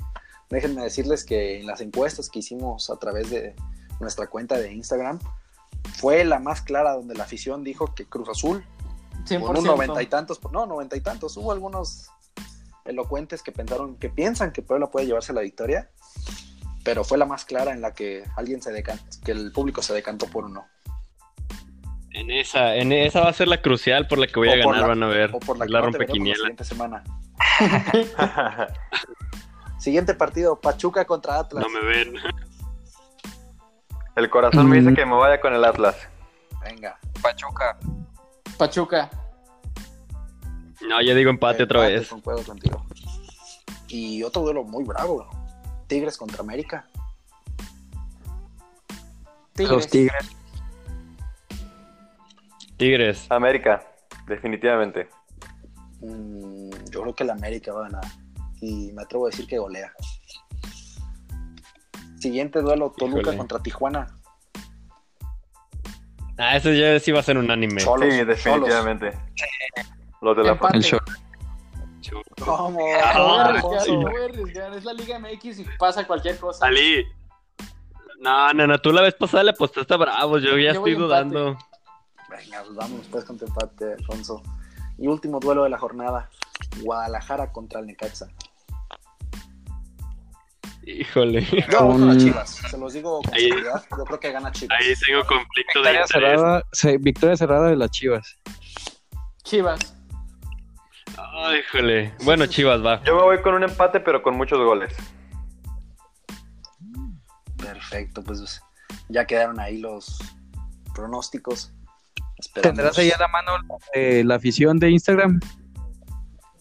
[0.50, 3.56] Déjenme decirles que en las encuestas que hicimos a través de
[4.00, 5.18] nuestra cuenta de Instagram,
[5.94, 8.64] fue la más clara donde la afición dijo que Cruz Azul,
[9.24, 9.40] 100%.
[9.46, 12.08] con un noventa y tantos, no, noventa y tantos, hubo algunos
[12.84, 15.90] elocuentes que pensaron, que piensan que Puebla puede llevarse la victoria,
[16.84, 19.92] pero fue la más clara en la que alguien se decantó, que el público se
[19.94, 20.66] decantó por uno.
[22.12, 24.80] En esa, en esa va a ser la crucial por la que voy a ganar,
[24.80, 25.30] la- van a ver.
[25.32, 26.36] O por la la veremos la rompequiniela.
[26.38, 27.04] siguiente semana.
[29.78, 31.64] Siguiente partido, Pachuca contra Atlas.
[31.64, 32.14] No me ven.
[34.16, 34.94] el corazón me dice Mm.
[34.96, 35.96] que me vaya con el Atlas.
[36.62, 36.98] Venga.
[37.22, 37.78] Pachuca.
[38.60, 39.08] Pachuca.
[40.86, 42.10] No, yo digo empate otra vez.
[42.10, 42.84] concuerdo contigo.
[43.88, 45.26] Y otro duelo muy bravo.
[45.86, 46.86] Tigres contra América.
[49.54, 49.72] Tigres.
[49.72, 50.36] Los Tigres.
[52.76, 53.26] Tigres.
[53.30, 53.82] América,
[54.26, 55.08] definitivamente.
[56.02, 58.04] Mm, yo creo que el América va a ganar.
[58.60, 59.90] Y me atrevo a decir que golea.
[62.18, 63.38] Siguiente duelo, Toluca Híjole.
[63.38, 64.19] contra Tijuana.
[66.40, 67.82] Ah, ese ya sí va a ser un anime.
[67.82, 69.12] Cholos, sí, definitivamente.
[70.22, 70.78] Los de la Empate.
[70.78, 70.98] El show.
[72.00, 72.24] Cholos.
[72.42, 72.70] ¿Cómo?
[72.78, 74.74] Voy a ¿Cómo, arriesgar.
[74.74, 76.66] Es la Liga MX y pasa cualquier cosa.
[76.66, 77.06] Ali.
[78.20, 80.94] No, no, no, tú la vez pasada le apostaste a Bravos, yo ya Yo estoy
[80.94, 81.58] dudando.
[82.30, 84.42] Venga, pues vámonos pues con tu empate, Alfonso.
[84.96, 86.30] Y último duelo de la jornada.
[86.80, 88.28] Guadalajara contra el Necaxa.
[90.84, 91.42] Híjole.
[91.70, 92.50] Yo voy con Chivas.
[92.50, 93.84] Se los digo con Ahí- seguridad.
[93.96, 94.78] Yo creo que gana Chivas.
[94.80, 96.10] Ahí tengo conflicto de Victoria interés.
[96.40, 98.38] cerrada, se- victoria cerrada de las Chivas.
[99.44, 99.96] Chivas.
[101.16, 102.14] Ay, híjole.
[102.24, 103.02] Bueno, Chivas va.
[103.04, 104.94] Yo me voy con un empate, pero con muchos goles.
[107.56, 108.62] Perfecto, pues
[109.08, 110.18] ya quedaron ahí los
[110.94, 111.72] pronósticos.
[112.38, 112.76] Esperamos.
[112.76, 113.52] ¿Tendrás ahí a la mano
[113.92, 115.40] eh, la afición de Instagram?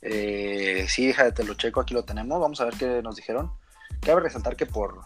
[0.01, 2.39] Eh, sí, déjate, te lo checo, aquí lo tenemos.
[2.39, 3.51] Vamos a ver qué nos dijeron.
[4.01, 5.01] Cabe resaltar que por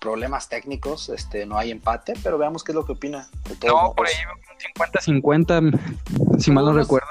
[0.00, 3.28] problemas técnicos este, no hay empate, pero veamos qué es lo que opina.
[3.66, 3.94] No, modos.
[3.96, 7.08] por ahí un 50-50, si mal no Unos- recuerdo.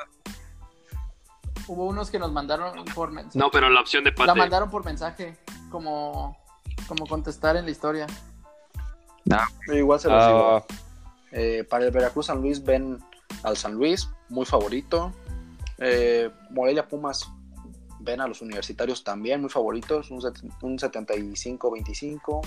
[1.68, 3.38] Hubo unos que nos mandaron por mensaje.
[3.38, 4.40] No, pero la opción de La empate.
[4.40, 5.38] mandaron por mensaje.
[5.70, 6.36] Como,
[6.88, 8.08] como contestar en la historia.
[9.68, 10.66] Yo igual se los Ah, digo.
[11.32, 12.98] Eh, para el Veracruz San Luis ven
[13.44, 15.14] al San Luis, muy favorito.
[15.78, 17.30] Eh, Morelia Pumas
[18.00, 20.22] ven a los universitarios también, muy favoritos, un,
[20.62, 22.42] un 75-25.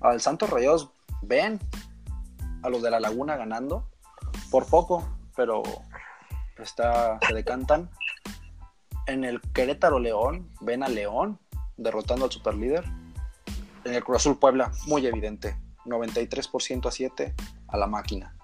[0.00, 0.90] Al Santos Rayados
[1.22, 1.58] ven
[2.62, 3.88] a los de la Laguna ganando,
[4.50, 5.62] por poco, pero
[6.58, 7.90] está, se decantan.
[9.06, 11.38] En el Querétaro León ven a León
[11.76, 12.84] derrotando al superlíder.
[13.84, 17.34] En el Cruz Azul Puebla, muy evidente, 93% a 7
[17.68, 18.37] a la máquina.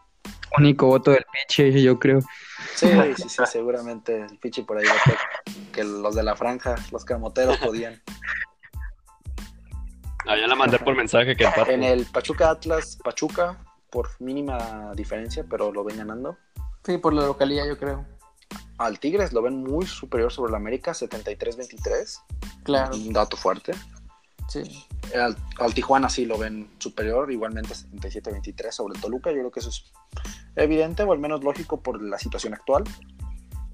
[0.58, 2.20] Único voto del Piche, yo creo.
[2.74, 5.18] Sí, sí, sí, seguramente el Pichi por ahí votó
[5.72, 8.00] que los de la franja, los camoteros podían.
[10.26, 11.72] ah, ya la mandé por mensaje que empate.
[11.74, 13.58] En el Pachuca Atlas, Pachuca
[13.90, 16.36] por mínima diferencia, pero lo ven ganando.
[16.84, 18.04] Sí, por la localidad, yo creo.
[18.78, 22.20] Al Tigres lo ven muy superior sobre el América, 73-23,
[22.64, 23.72] Claro, un dato fuerte.
[24.48, 24.84] sí.
[25.14, 29.30] Al, al Tijuana sí lo ven superior, igualmente 77-23 sobre el Toluca.
[29.30, 29.92] Yo creo que eso es
[30.56, 32.84] evidente o al menos lógico por la situación actual.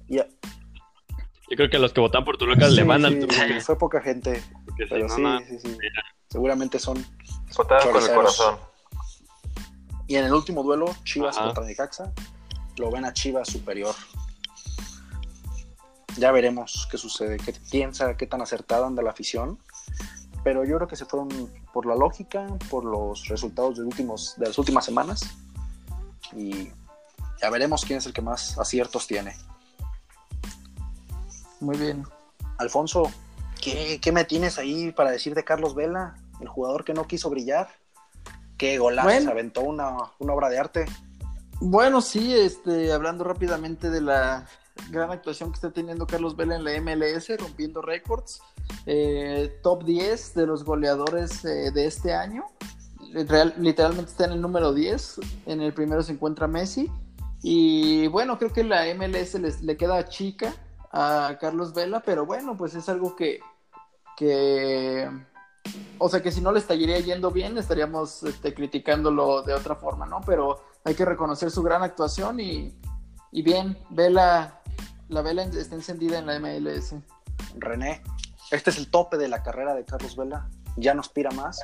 [0.07, 0.25] Y, Yo
[1.55, 3.13] creo que los que votan por Toluca le Sí, mandan.
[3.13, 5.39] sí, Toluca, fue poca gente, porque pero sí, no.
[5.39, 5.77] sí, sí.
[6.29, 7.05] Seguramente son
[7.55, 8.55] Votaron con el corazón.
[10.07, 11.45] Y en el último duelo, Chivas Ajá.
[11.47, 12.11] contra Necaxa,
[12.77, 13.95] lo ven a Chivas superior.
[16.17, 19.57] Ya veremos qué sucede, qué piensa, qué tan acertada anda la afición.
[20.43, 21.29] Pero yo creo que se fueron
[21.71, 25.21] por la lógica, por los resultados de, últimos, de las últimas semanas.
[26.35, 26.71] Y
[27.41, 29.35] ya veremos quién es el que más aciertos tiene.
[31.59, 32.03] Muy bien.
[32.57, 33.11] Alfonso,
[33.61, 36.15] ¿qué, qué me tienes ahí para decir de Carlos Vela?
[36.41, 37.69] el jugador que no quiso brillar.
[38.57, 39.25] Qué golazo, Bueno.
[39.25, 40.85] se aventó una, una obra de arte.
[41.59, 44.47] Bueno, sí, este, hablando rápidamente de la
[44.89, 48.41] gran actuación que está teniendo Carlos Vela en la MLS, rompiendo récords.
[48.85, 52.45] Eh, top 10 de los goleadores eh, de este año.
[53.13, 55.19] Real- literalmente está en el número 10.
[55.45, 56.89] En el primero se encuentra Messi.
[57.43, 60.53] Y bueno, creo que la MLS le queda chica
[60.91, 63.39] a Carlos Vela, pero bueno, pues es algo que,
[64.17, 65.09] que
[65.97, 70.05] o sea que si no le estaría yendo bien, estaríamos este, criticándolo de otra forma,
[70.05, 70.21] ¿no?
[70.25, 72.75] Pero hay que reconocer su gran actuación y,
[73.31, 74.61] y bien, Vela,
[75.09, 76.95] la vela está encendida en la MLS.
[77.57, 78.03] René,
[78.51, 80.49] este es el tope de la carrera de Carlos Vela.
[80.77, 81.59] ¿Ya no aspira más?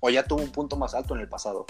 [0.00, 1.66] ¿O ya tuvo un punto más alto en el pasado?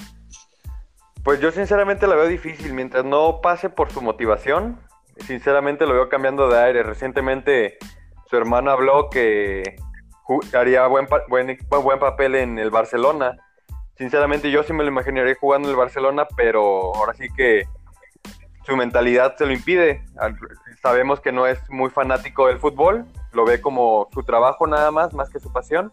[1.25, 2.73] Pues yo sinceramente la veo difícil.
[2.73, 4.81] Mientras no pase por su motivación,
[5.27, 6.83] sinceramente lo veo cambiando de aire.
[6.83, 7.79] Recientemente
[8.29, 9.77] su hermano habló que
[10.55, 13.37] haría buen, buen, buen papel en el Barcelona.
[13.97, 17.67] Sinceramente yo sí me lo imaginaría jugando en el Barcelona, pero ahora sí que
[18.64, 20.05] su mentalidad se lo impide.
[20.83, 25.14] Sabemos que no es muy fanático del fútbol, lo ve como su trabajo nada más,
[25.14, 25.93] más que su pasión.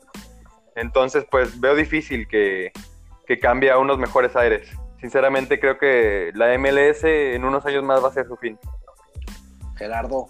[0.76, 2.72] Entonces, pues veo difícil que,
[3.26, 4.70] que cambie a unos mejores aires.
[5.00, 8.58] Sinceramente creo que la MLS en unos años más va a ser su fin.
[9.76, 10.28] Gerardo,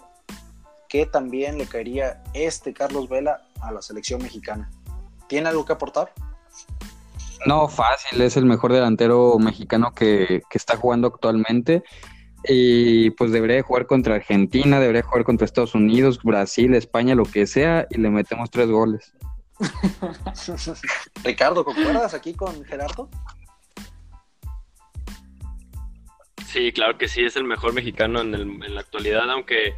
[0.88, 4.70] ¿qué también le caería este Carlos Vela a la selección mexicana?
[5.28, 6.12] ¿Tiene algo que aportar?
[7.46, 11.82] No, fácil, es el mejor delantero mexicano que, que está jugando actualmente.
[12.48, 17.24] Y pues debería de jugar contra Argentina, debería jugar contra Estados Unidos, Brasil, España, lo
[17.24, 19.14] que sea, y le metemos tres goles.
[21.24, 23.08] Ricardo, ¿concuerdas aquí con Gerardo?
[26.46, 29.74] Sí, claro que sí, es el mejor mexicano en, el- en la actualidad, aunque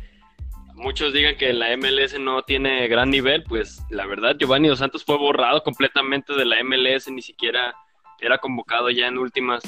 [0.75, 5.05] muchos digan que la MLS no tiene gran nivel, pues la verdad Giovanni Dos Santos
[5.05, 7.75] fue borrado completamente de la MLS, ni siquiera
[8.21, 9.63] era convocado ya en últimas.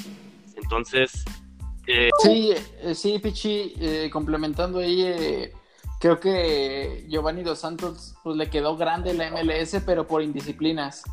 [0.56, 1.24] Entonces,
[1.86, 5.52] eh, Sí, eh, sí, Pichi, eh, complementando ahí, eh,
[6.00, 11.04] creo que Giovanni Dos Santos pues, le quedó grande la MLS, pero por indisciplinas.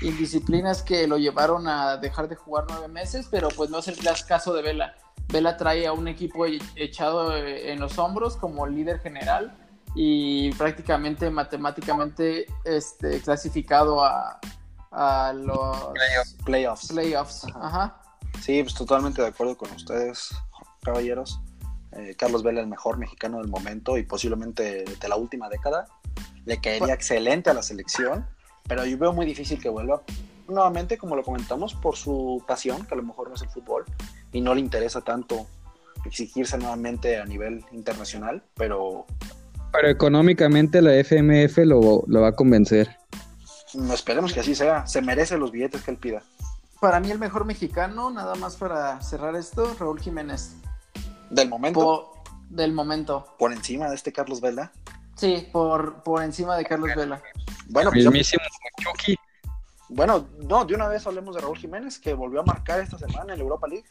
[0.00, 3.98] Indisciplinas que lo llevaron a dejar de jugar nueve meses, pero pues no es el
[4.26, 4.94] caso de Vela.
[5.26, 9.52] Vela trae a un equipo e- echado eh, en los hombros como líder general
[9.96, 14.38] y prácticamente matemáticamente este, clasificado a,
[14.92, 15.92] a los
[16.44, 16.88] Playoffs.
[16.88, 17.46] playoffs.
[17.56, 18.00] Ajá.
[18.40, 20.30] Sí, pues totalmente de acuerdo con ustedes,
[20.84, 21.40] caballeros.
[21.98, 25.86] Eh, Carlos Vela, el mejor mexicano del momento y posiblemente de la última década.
[26.44, 28.26] Le caería excelente a la selección,
[28.68, 30.02] pero yo veo muy difícil que vuelva
[30.46, 33.84] nuevamente, como lo comentamos, por su pasión, que a lo mejor no es el fútbol,
[34.32, 35.46] y no le interesa tanto
[36.04, 39.04] exigirse nuevamente a nivel internacional, pero
[39.72, 42.96] Pero económicamente la FMF lo, lo va a convencer.
[43.74, 44.86] no esperemos que así sea.
[44.86, 46.22] Se merece los billetes que él pida.
[46.80, 50.56] Para mí el mejor mexicano, nada más para cerrar esto, Raúl Jiménez.
[51.30, 53.26] Del momento, Po- del momento.
[53.38, 54.72] por encima de este Carlos Vela.
[55.16, 57.20] Sí, por, por encima de Carlos Vela.
[57.68, 58.42] Bueno, pues Mismísimo
[58.80, 59.16] Chucky.
[59.90, 63.32] Bueno, no, de una vez hablemos de Raúl Jiménez, que volvió a marcar esta semana
[63.32, 63.84] en la Europa League.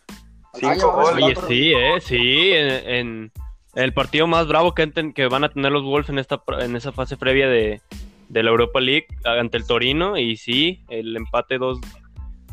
[0.53, 1.23] Cinco goles.
[1.23, 3.31] oye, sí, eh, sí, en, en
[3.75, 4.85] el partido más bravo que,
[5.29, 7.81] van a tener los Wolves en esta en esa fase previa de,
[8.29, 11.79] de la Europa League ante el Torino y sí, el empate 2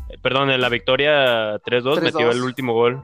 [0.09, 2.31] eh, perdón, en la victoria 3-2 metió 3-2.
[2.31, 3.01] el último gol.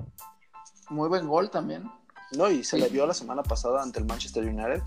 [0.91, 1.89] Muy buen gol también.
[2.38, 2.82] No, y se Sí.
[2.84, 4.82] le vio la semana pasada ante el Manchester United.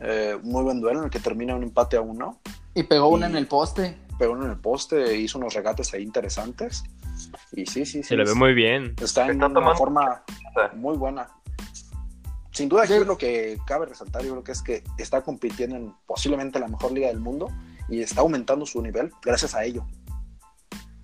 [0.00, 2.40] Eh, muy buen duelo en el que termina un empate a uno.
[2.74, 3.98] Y pegó una en el poste.
[4.18, 6.82] Pegó uno en el poste, hizo unos regates ahí interesantes.
[7.52, 8.02] Y sí, sí, sí.
[8.02, 8.94] Se le ve muy bien.
[9.00, 10.22] Está en Está una forma
[10.74, 11.28] muy buena.
[12.52, 13.04] Sin duda, aquí Sí.
[13.04, 16.92] lo que cabe resaltar, yo creo que es que está compitiendo en posiblemente la mejor
[16.92, 17.48] liga del mundo
[17.90, 19.86] y está aumentando su nivel gracias a ello.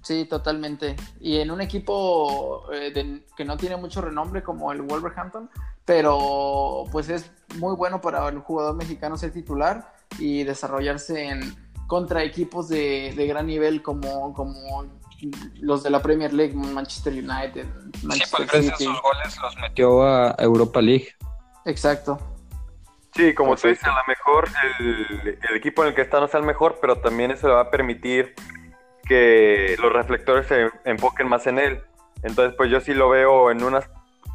[0.02, 0.96] Sí, totalmente.
[1.20, 5.48] Y en un equipo eh, de- que no tiene mucho renombre como el Wolverhampton,
[5.84, 11.54] pero pues es muy bueno para el jugador mexicano ser titular y desarrollarse en
[11.86, 14.86] contra equipos de, de gran nivel como, como
[15.60, 17.64] los de la Premier League, Manchester United,
[18.00, 18.90] Sí, Manchester pues gracias a City.
[18.92, 21.08] sus goles los metió a Europa League.
[21.64, 22.18] Exacto.
[23.14, 23.90] Sí, como tú dices, Perfecto.
[23.90, 24.48] a lo mejor
[24.81, 27.54] el, el equipo en el que está no sea el mejor, pero también eso le
[27.54, 28.35] va a permitir
[29.13, 31.83] que los reflectores se enfoquen más en él.
[32.23, 33.81] Entonces, pues yo sí lo veo en una,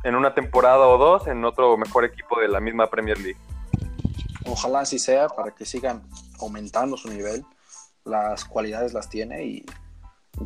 [0.03, 3.39] en una temporada o dos en otro mejor equipo de la misma Premier League.
[4.45, 6.03] Ojalá así sea para que sigan
[6.39, 7.43] aumentando su nivel.
[8.05, 9.65] Las cualidades las tiene y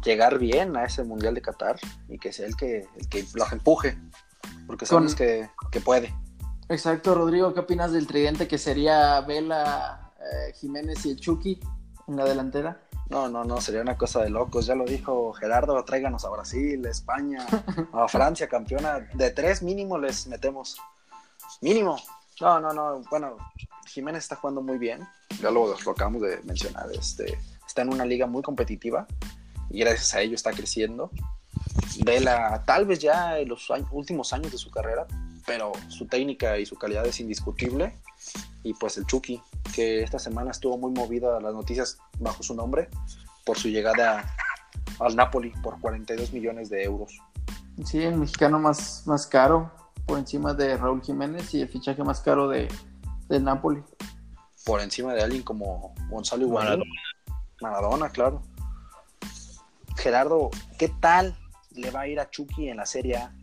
[0.04, 1.78] llegar bien a ese Mundial de Qatar
[2.08, 3.98] y que sea el que, el que los empuje.
[4.66, 6.14] Porque sabemos Con- que, que puede.
[6.70, 11.60] Exacto, Rodrigo, ¿qué opinas del tridente que sería Vela, eh, Jiménez y el Chucky
[12.12, 12.82] en la delantera?
[13.10, 14.66] No, no, no, sería una cosa de locos.
[14.68, 17.46] Ya lo dijo Gerardo, tráiganos a Brasil, a España,
[17.94, 19.00] a Francia, campeona.
[19.14, 20.78] De tres mínimo les metemos.
[21.62, 21.98] Mínimo.
[22.40, 23.02] No, no, no.
[23.10, 23.38] Bueno,
[23.88, 25.06] Jiménez está jugando muy bien.
[25.42, 26.88] Ya lo, lo acabamos de mencionar.
[26.94, 27.38] Este,
[27.68, 29.08] está en una liga muy competitiva
[29.70, 31.12] y gracias a ello está creciendo.
[32.04, 35.06] Vela, tal vez ya en los años- últimos años de su carrera,
[35.46, 37.98] pero su técnica y su calidad es indiscutible.
[38.64, 39.42] Y pues el Chucky,
[39.74, 42.90] que esta semana estuvo muy movida las noticias bajo su nombre
[43.46, 44.24] por su llegada
[45.00, 47.18] al Napoli por 42 millones de euros.
[47.86, 49.72] Sí, el mexicano más, más caro
[50.06, 52.68] por encima de Raúl Jiménez y el fichaje más caro de,
[53.28, 53.84] del Napoli.
[54.66, 56.66] Por encima de alguien como Gonzalo Higuaín.
[56.66, 56.92] Maradona.
[57.62, 58.42] Maradona, claro.
[59.98, 61.38] Gerardo, ¿qué tal
[61.72, 63.34] le va a ir a Chucky en la Serie A?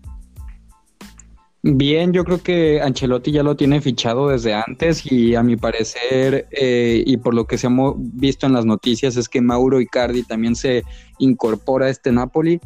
[1.70, 6.48] Bien, yo creo que Ancelotti ya lo tiene fichado desde antes y a mi parecer
[6.50, 10.22] eh, y por lo que se ha visto en las noticias es que Mauro Icardi
[10.22, 10.82] también se
[11.18, 12.58] incorpora a este Napoli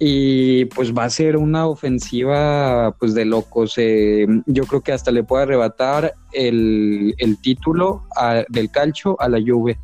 [0.00, 3.74] y pues va a ser una ofensiva pues de locos.
[3.76, 8.02] eh, yo creo que hasta le puede arrebatar el, el título
[8.48, 9.78] del calcio a la Juve.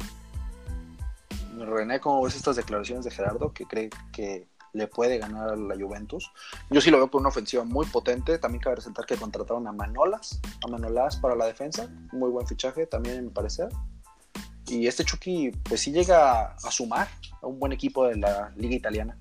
[1.56, 5.74] René, ¿cómo ves estas declaraciones de Gerardo que cree que le puede ganar a la
[5.74, 6.30] Juventus?
[6.70, 8.38] Yo sí lo veo por una ofensiva muy potente.
[8.38, 11.88] También cabe resaltar que contrataron a Manolas, a Manolas para la defensa.
[12.12, 13.68] Muy buen fichaje también, en mi parecer.
[14.66, 17.08] Y este Chucky, pues sí llega a sumar
[17.42, 19.18] a un buen equipo de la liga italiana.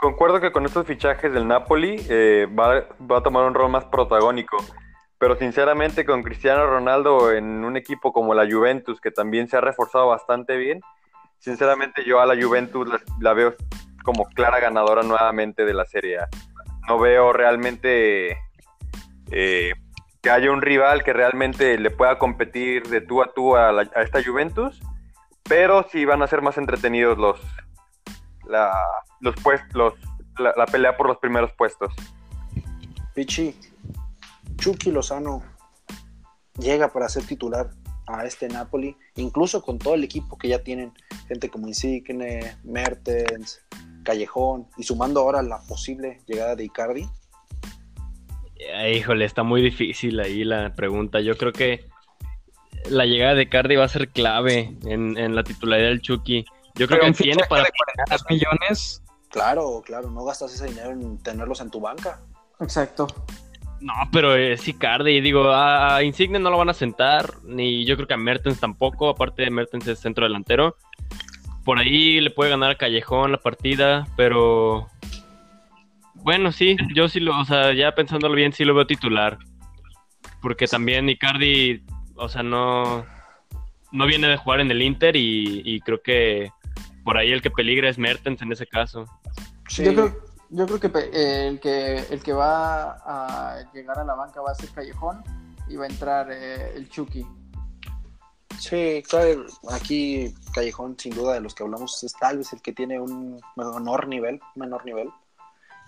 [0.00, 2.86] Concuerdo que con estos fichajes del Napoli eh, va,
[3.16, 4.56] a tomar un rol más protagónico.
[5.18, 9.60] Pero sinceramente con Cristiano Ronaldo en un equipo como la Juventus, que también se ha
[9.60, 10.80] reforzado bastante bien,
[11.38, 12.88] sinceramente yo a la Juventus
[13.20, 13.54] la veo
[14.04, 16.28] como clara ganadora nuevamente de la Serie A.
[16.88, 18.38] No veo realmente
[19.30, 19.72] eh,
[20.20, 24.22] que haya un rival que realmente le pueda competir de tú a tú a, esta
[24.22, 24.80] Juventus,
[25.44, 27.40] pero sí van a ser más entretenidos los,
[28.44, 28.72] la,
[29.20, 29.94] los puestos,
[30.38, 31.94] la, la pelea por los primeros puestos.
[33.14, 33.58] Pichi,
[34.56, 35.42] Chucky Lozano
[36.58, 37.70] llega para ser titular
[38.14, 40.92] a este Napoli, incluso con todo el equipo que ya tienen,
[41.28, 43.60] gente como Insigne, Mertens,
[44.02, 47.08] Callejón, y sumando ahora la posible llegada de Icardi.
[48.56, 51.20] Eh, híjole, está muy difícil ahí la pregunta.
[51.20, 51.86] Yo creo que
[52.88, 56.44] la llegada de Cardi va a ser clave en, en la titularidad del Chucky.
[56.74, 57.64] Yo creo Pero que tiene para...
[57.64, 57.70] de
[58.06, 59.02] 42 millones.
[59.30, 62.20] Claro, claro, no gastas ese dinero en tenerlos en tu banca.
[62.58, 63.06] Exacto.
[63.80, 65.20] No, pero es Icardi.
[65.20, 69.08] Digo, a, Insigne no lo van a sentar, ni yo creo que a Mertens tampoco.
[69.08, 70.76] Aparte de Mertens es centro delantero.
[71.64, 74.88] Por ahí le puede ganar a Callejón la partida, pero...
[76.14, 79.38] Bueno, sí, yo sí lo, o sea, ya pensándolo bien, sí lo veo titular.
[80.42, 81.82] Porque también Icardi,
[82.16, 83.06] o sea, no,
[83.90, 86.50] no viene de jugar en el Inter y, y creo que
[87.04, 89.06] por ahí el que peligra es Mertens en ese caso.
[89.68, 94.14] Sí, Yo creo, yo creo que el que el que va a llegar a la
[94.14, 95.22] banca va a ser Callejón
[95.68, 97.24] y va a entrar eh, el Chucky.
[98.58, 102.72] sí, claro, aquí Callejón, sin duda de los que hablamos, es tal vez el que
[102.72, 105.08] tiene un menor nivel, menor nivel.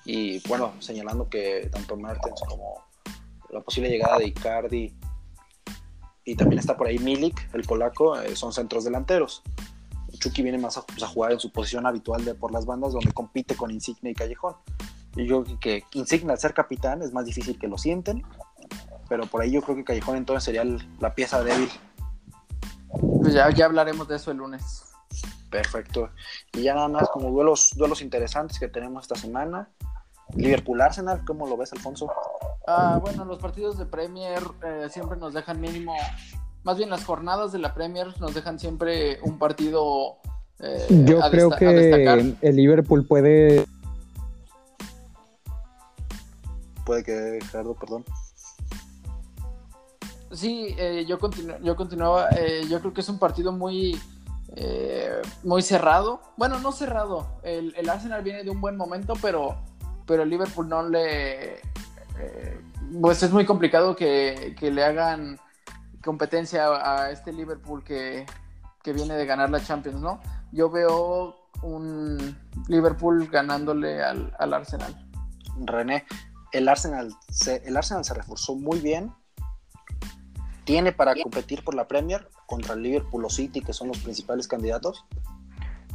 [0.05, 2.85] Y bueno, señalando que tanto Mertens como
[3.51, 4.97] la posible llegada de Icardi
[6.25, 9.43] y también está por ahí Milik, el polaco, eh, son centros delanteros.
[10.23, 12.93] Chucky viene más a, pues, a jugar en su posición habitual de por las bandas
[12.93, 14.55] donde compite con Insigne y Callejón.
[15.16, 18.23] Y yo creo que Insigne al ser capitán es más difícil que lo sienten,
[19.09, 21.68] pero por ahí yo creo que Callejón entonces sería el- la pieza débil.
[23.20, 24.85] Pues ya, ya hablaremos de eso el lunes.
[25.51, 26.11] Perfecto.
[26.53, 29.68] Y ya nada más como duelos, duelos interesantes que tenemos esta semana.
[30.35, 32.11] Liverpool Arsenal, ¿cómo lo ves, Alfonso?
[32.66, 35.95] Ah, bueno, los partidos de Premier eh, siempre nos dejan mínimo,
[36.65, 40.17] más bien las jornadas de la Premier nos dejan siempre un partido
[40.61, 42.19] eh, Yo a creo desta- a destacar.
[42.21, 43.67] que el Liverpool puede
[46.85, 48.05] Puede que, Gerardo, perdón.
[50.33, 54.01] Sí, eh, yo, continu- yo continuaba, eh, yo creo que es un partido muy,
[54.57, 56.21] eh, muy cerrado.
[56.37, 59.57] Bueno, no cerrado, el, el Arsenal viene de un buen momento, pero,
[60.07, 61.55] pero el Liverpool no le...
[62.19, 62.61] eh,
[63.01, 65.39] pues es muy complicado que, que le hagan
[66.03, 68.27] competencia a, a este Liverpool que,
[68.83, 70.21] que viene de ganar la Champions, ¿no?
[70.53, 72.39] Yo veo un
[72.69, 74.95] Liverpool ganándole al, al Arsenal.
[75.65, 76.05] René,
[76.53, 79.13] el Arsenal, se, el Arsenal se reforzó muy bien.
[80.65, 84.47] Tiene para competir por la Premier contra el Liverpool o City, que son los principales
[84.47, 85.05] candidatos.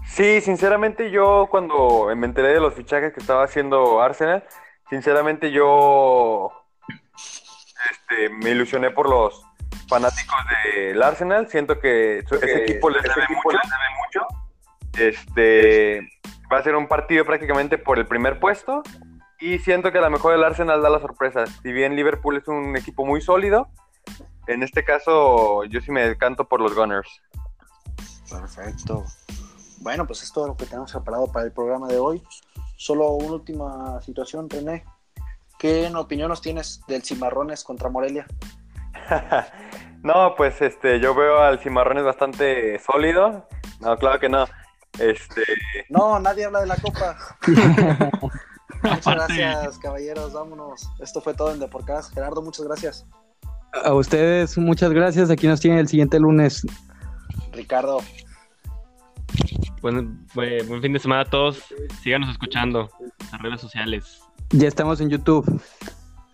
[0.06, 4.44] Sí, sinceramente yo cuando me enteré de los fichajes que estaba haciendo Arsenal,
[4.90, 6.52] sinceramente yo
[7.92, 9.47] este, me ilusioné por los
[9.88, 10.38] fanáticos
[10.76, 11.48] del Arsenal.
[11.50, 13.26] Siento que su- ese equipo les debe
[14.06, 14.28] mucho.
[14.98, 16.08] Este
[16.52, 18.84] va a ser un partido prácticamente por el primer puesto.
[19.40, 21.46] Y siento que a lo mejor el Arsenal da la sorpresa.
[21.46, 23.68] Si bien Liverpool es un equipo muy sólido,
[24.48, 27.22] en este caso yo sí me decanto por los Gunners.
[28.30, 29.06] Perfecto.
[29.80, 32.24] Bueno, pues es todo lo que tenemos preparado para el programa de hoy.
[32.78, 34.84] Solo una última situación, René.
[35.60, 38.26] ¿Qué opinión nos tienes del Cimarrones contra Morelia?
[40.04, 43.48] no, pues este, yo veo al Cimarrones bastante sólido.
[43.80, 44.46] No, claro que no.
[45.00, 45.44] Este,
[45.90, 47.18] No, nadie habla de la copa.
[48.84, 50.34] muchas gracias, caballeros.
[50.34, 50.90] Vámonos.
[51.00, 52.14] Esto fue todo en Deporcast.
[52.14, 53.08] Gerardo, muchas gracias.
[53.84, 55.30] A ustedes, muchas gracias.
[55.30, 56.66] Aquí nos tienen el siguiente lunes.
[57.52, 58.02] Ricardo,
[59.82, 60.28] Buen,
[60.82, 61.64] fin de semana a todos.
[62.02, 64.22] Síganos escuchando en las redes sociales.
[64.50, 65.62] Ya estamos en YouTube.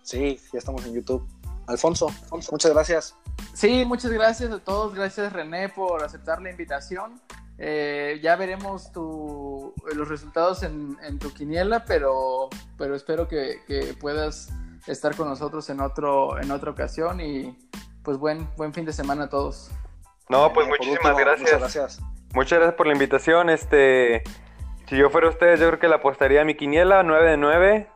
[0.03, 1.27] sí, ya estamos en YouTube.
[1.67, 3.15] Alfonso, Alfonso, muchas gracias.
[3.53, 4.93] Sí, muchas gracias a todos.
[4.93, 7.21] Gracias René por aceptar la invitación.
[7.57, 13.93] Eh, ya veremos tu, los resultados en, en tu quiniela, pero, pero espero que, que
[13.93, 14.49] puedas
[14.87, 17.57] estar con nosotros en, otro, en otra ocasión y
[18.03, 19.71] pues buen, buen fin de semana a todos.
[20.29, 21.41] no, pues Eh, muchísimas último, gracias.
[21.41, 22.01] Muchas gracias.
[22.33, 23.49] Muchas gracias por la invitación.
[23.49, 24.23] Este,
[24.87, 27.89] si yo fuera ustedes, yo creo que le apostaría a mi quiniela 9 de 9.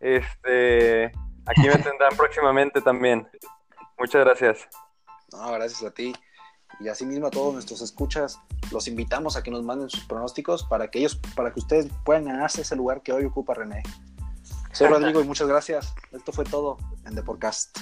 [0.00, 1.12] Este,
[1.46, 3.28] aquí me tendrán próximamente también.
[3.98, 4.68] Muchas gracias.
[5.32, 6.12] No, gracias a ti.
[6.80, 8.38] Y asimismo a todos nuestros escuchas,
[8.70, 12.26] los invitamos a que nos manden sus pronósticos para que ellos, para que ustedes puedan
[12.26, 13.82] ganarse ese lugar que hoy ocupa René.
[14.72, 15.94] Soy Rodrigo y muchas gracias.
[16.12, 16.76] Esto fue todo
[17.06, 17.78] en The Podcast.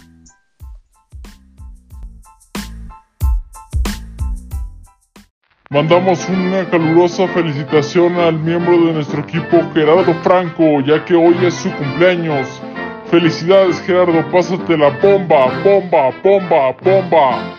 [5.70, 11.54] Mandamos una calurosa felicitación al miembro de nuestro equipo Gerardo Franco, ya que hoy es
[11.54, 12.62] su cumpleaños.
[13.10, 17.56] Felicidades Gerardo, pásate la bomba, bomba, bomba, bomba.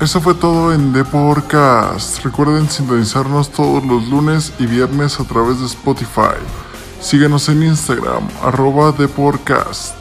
[0.00, 2.24] Eso fue todo en The Podcast.
[2.24, 6.38] Recuerden sintonizarnos todos los lunes y viernes a través de Spotify.
[7.00, 9.96] Síguenos en Instagram, arroba The Podcast.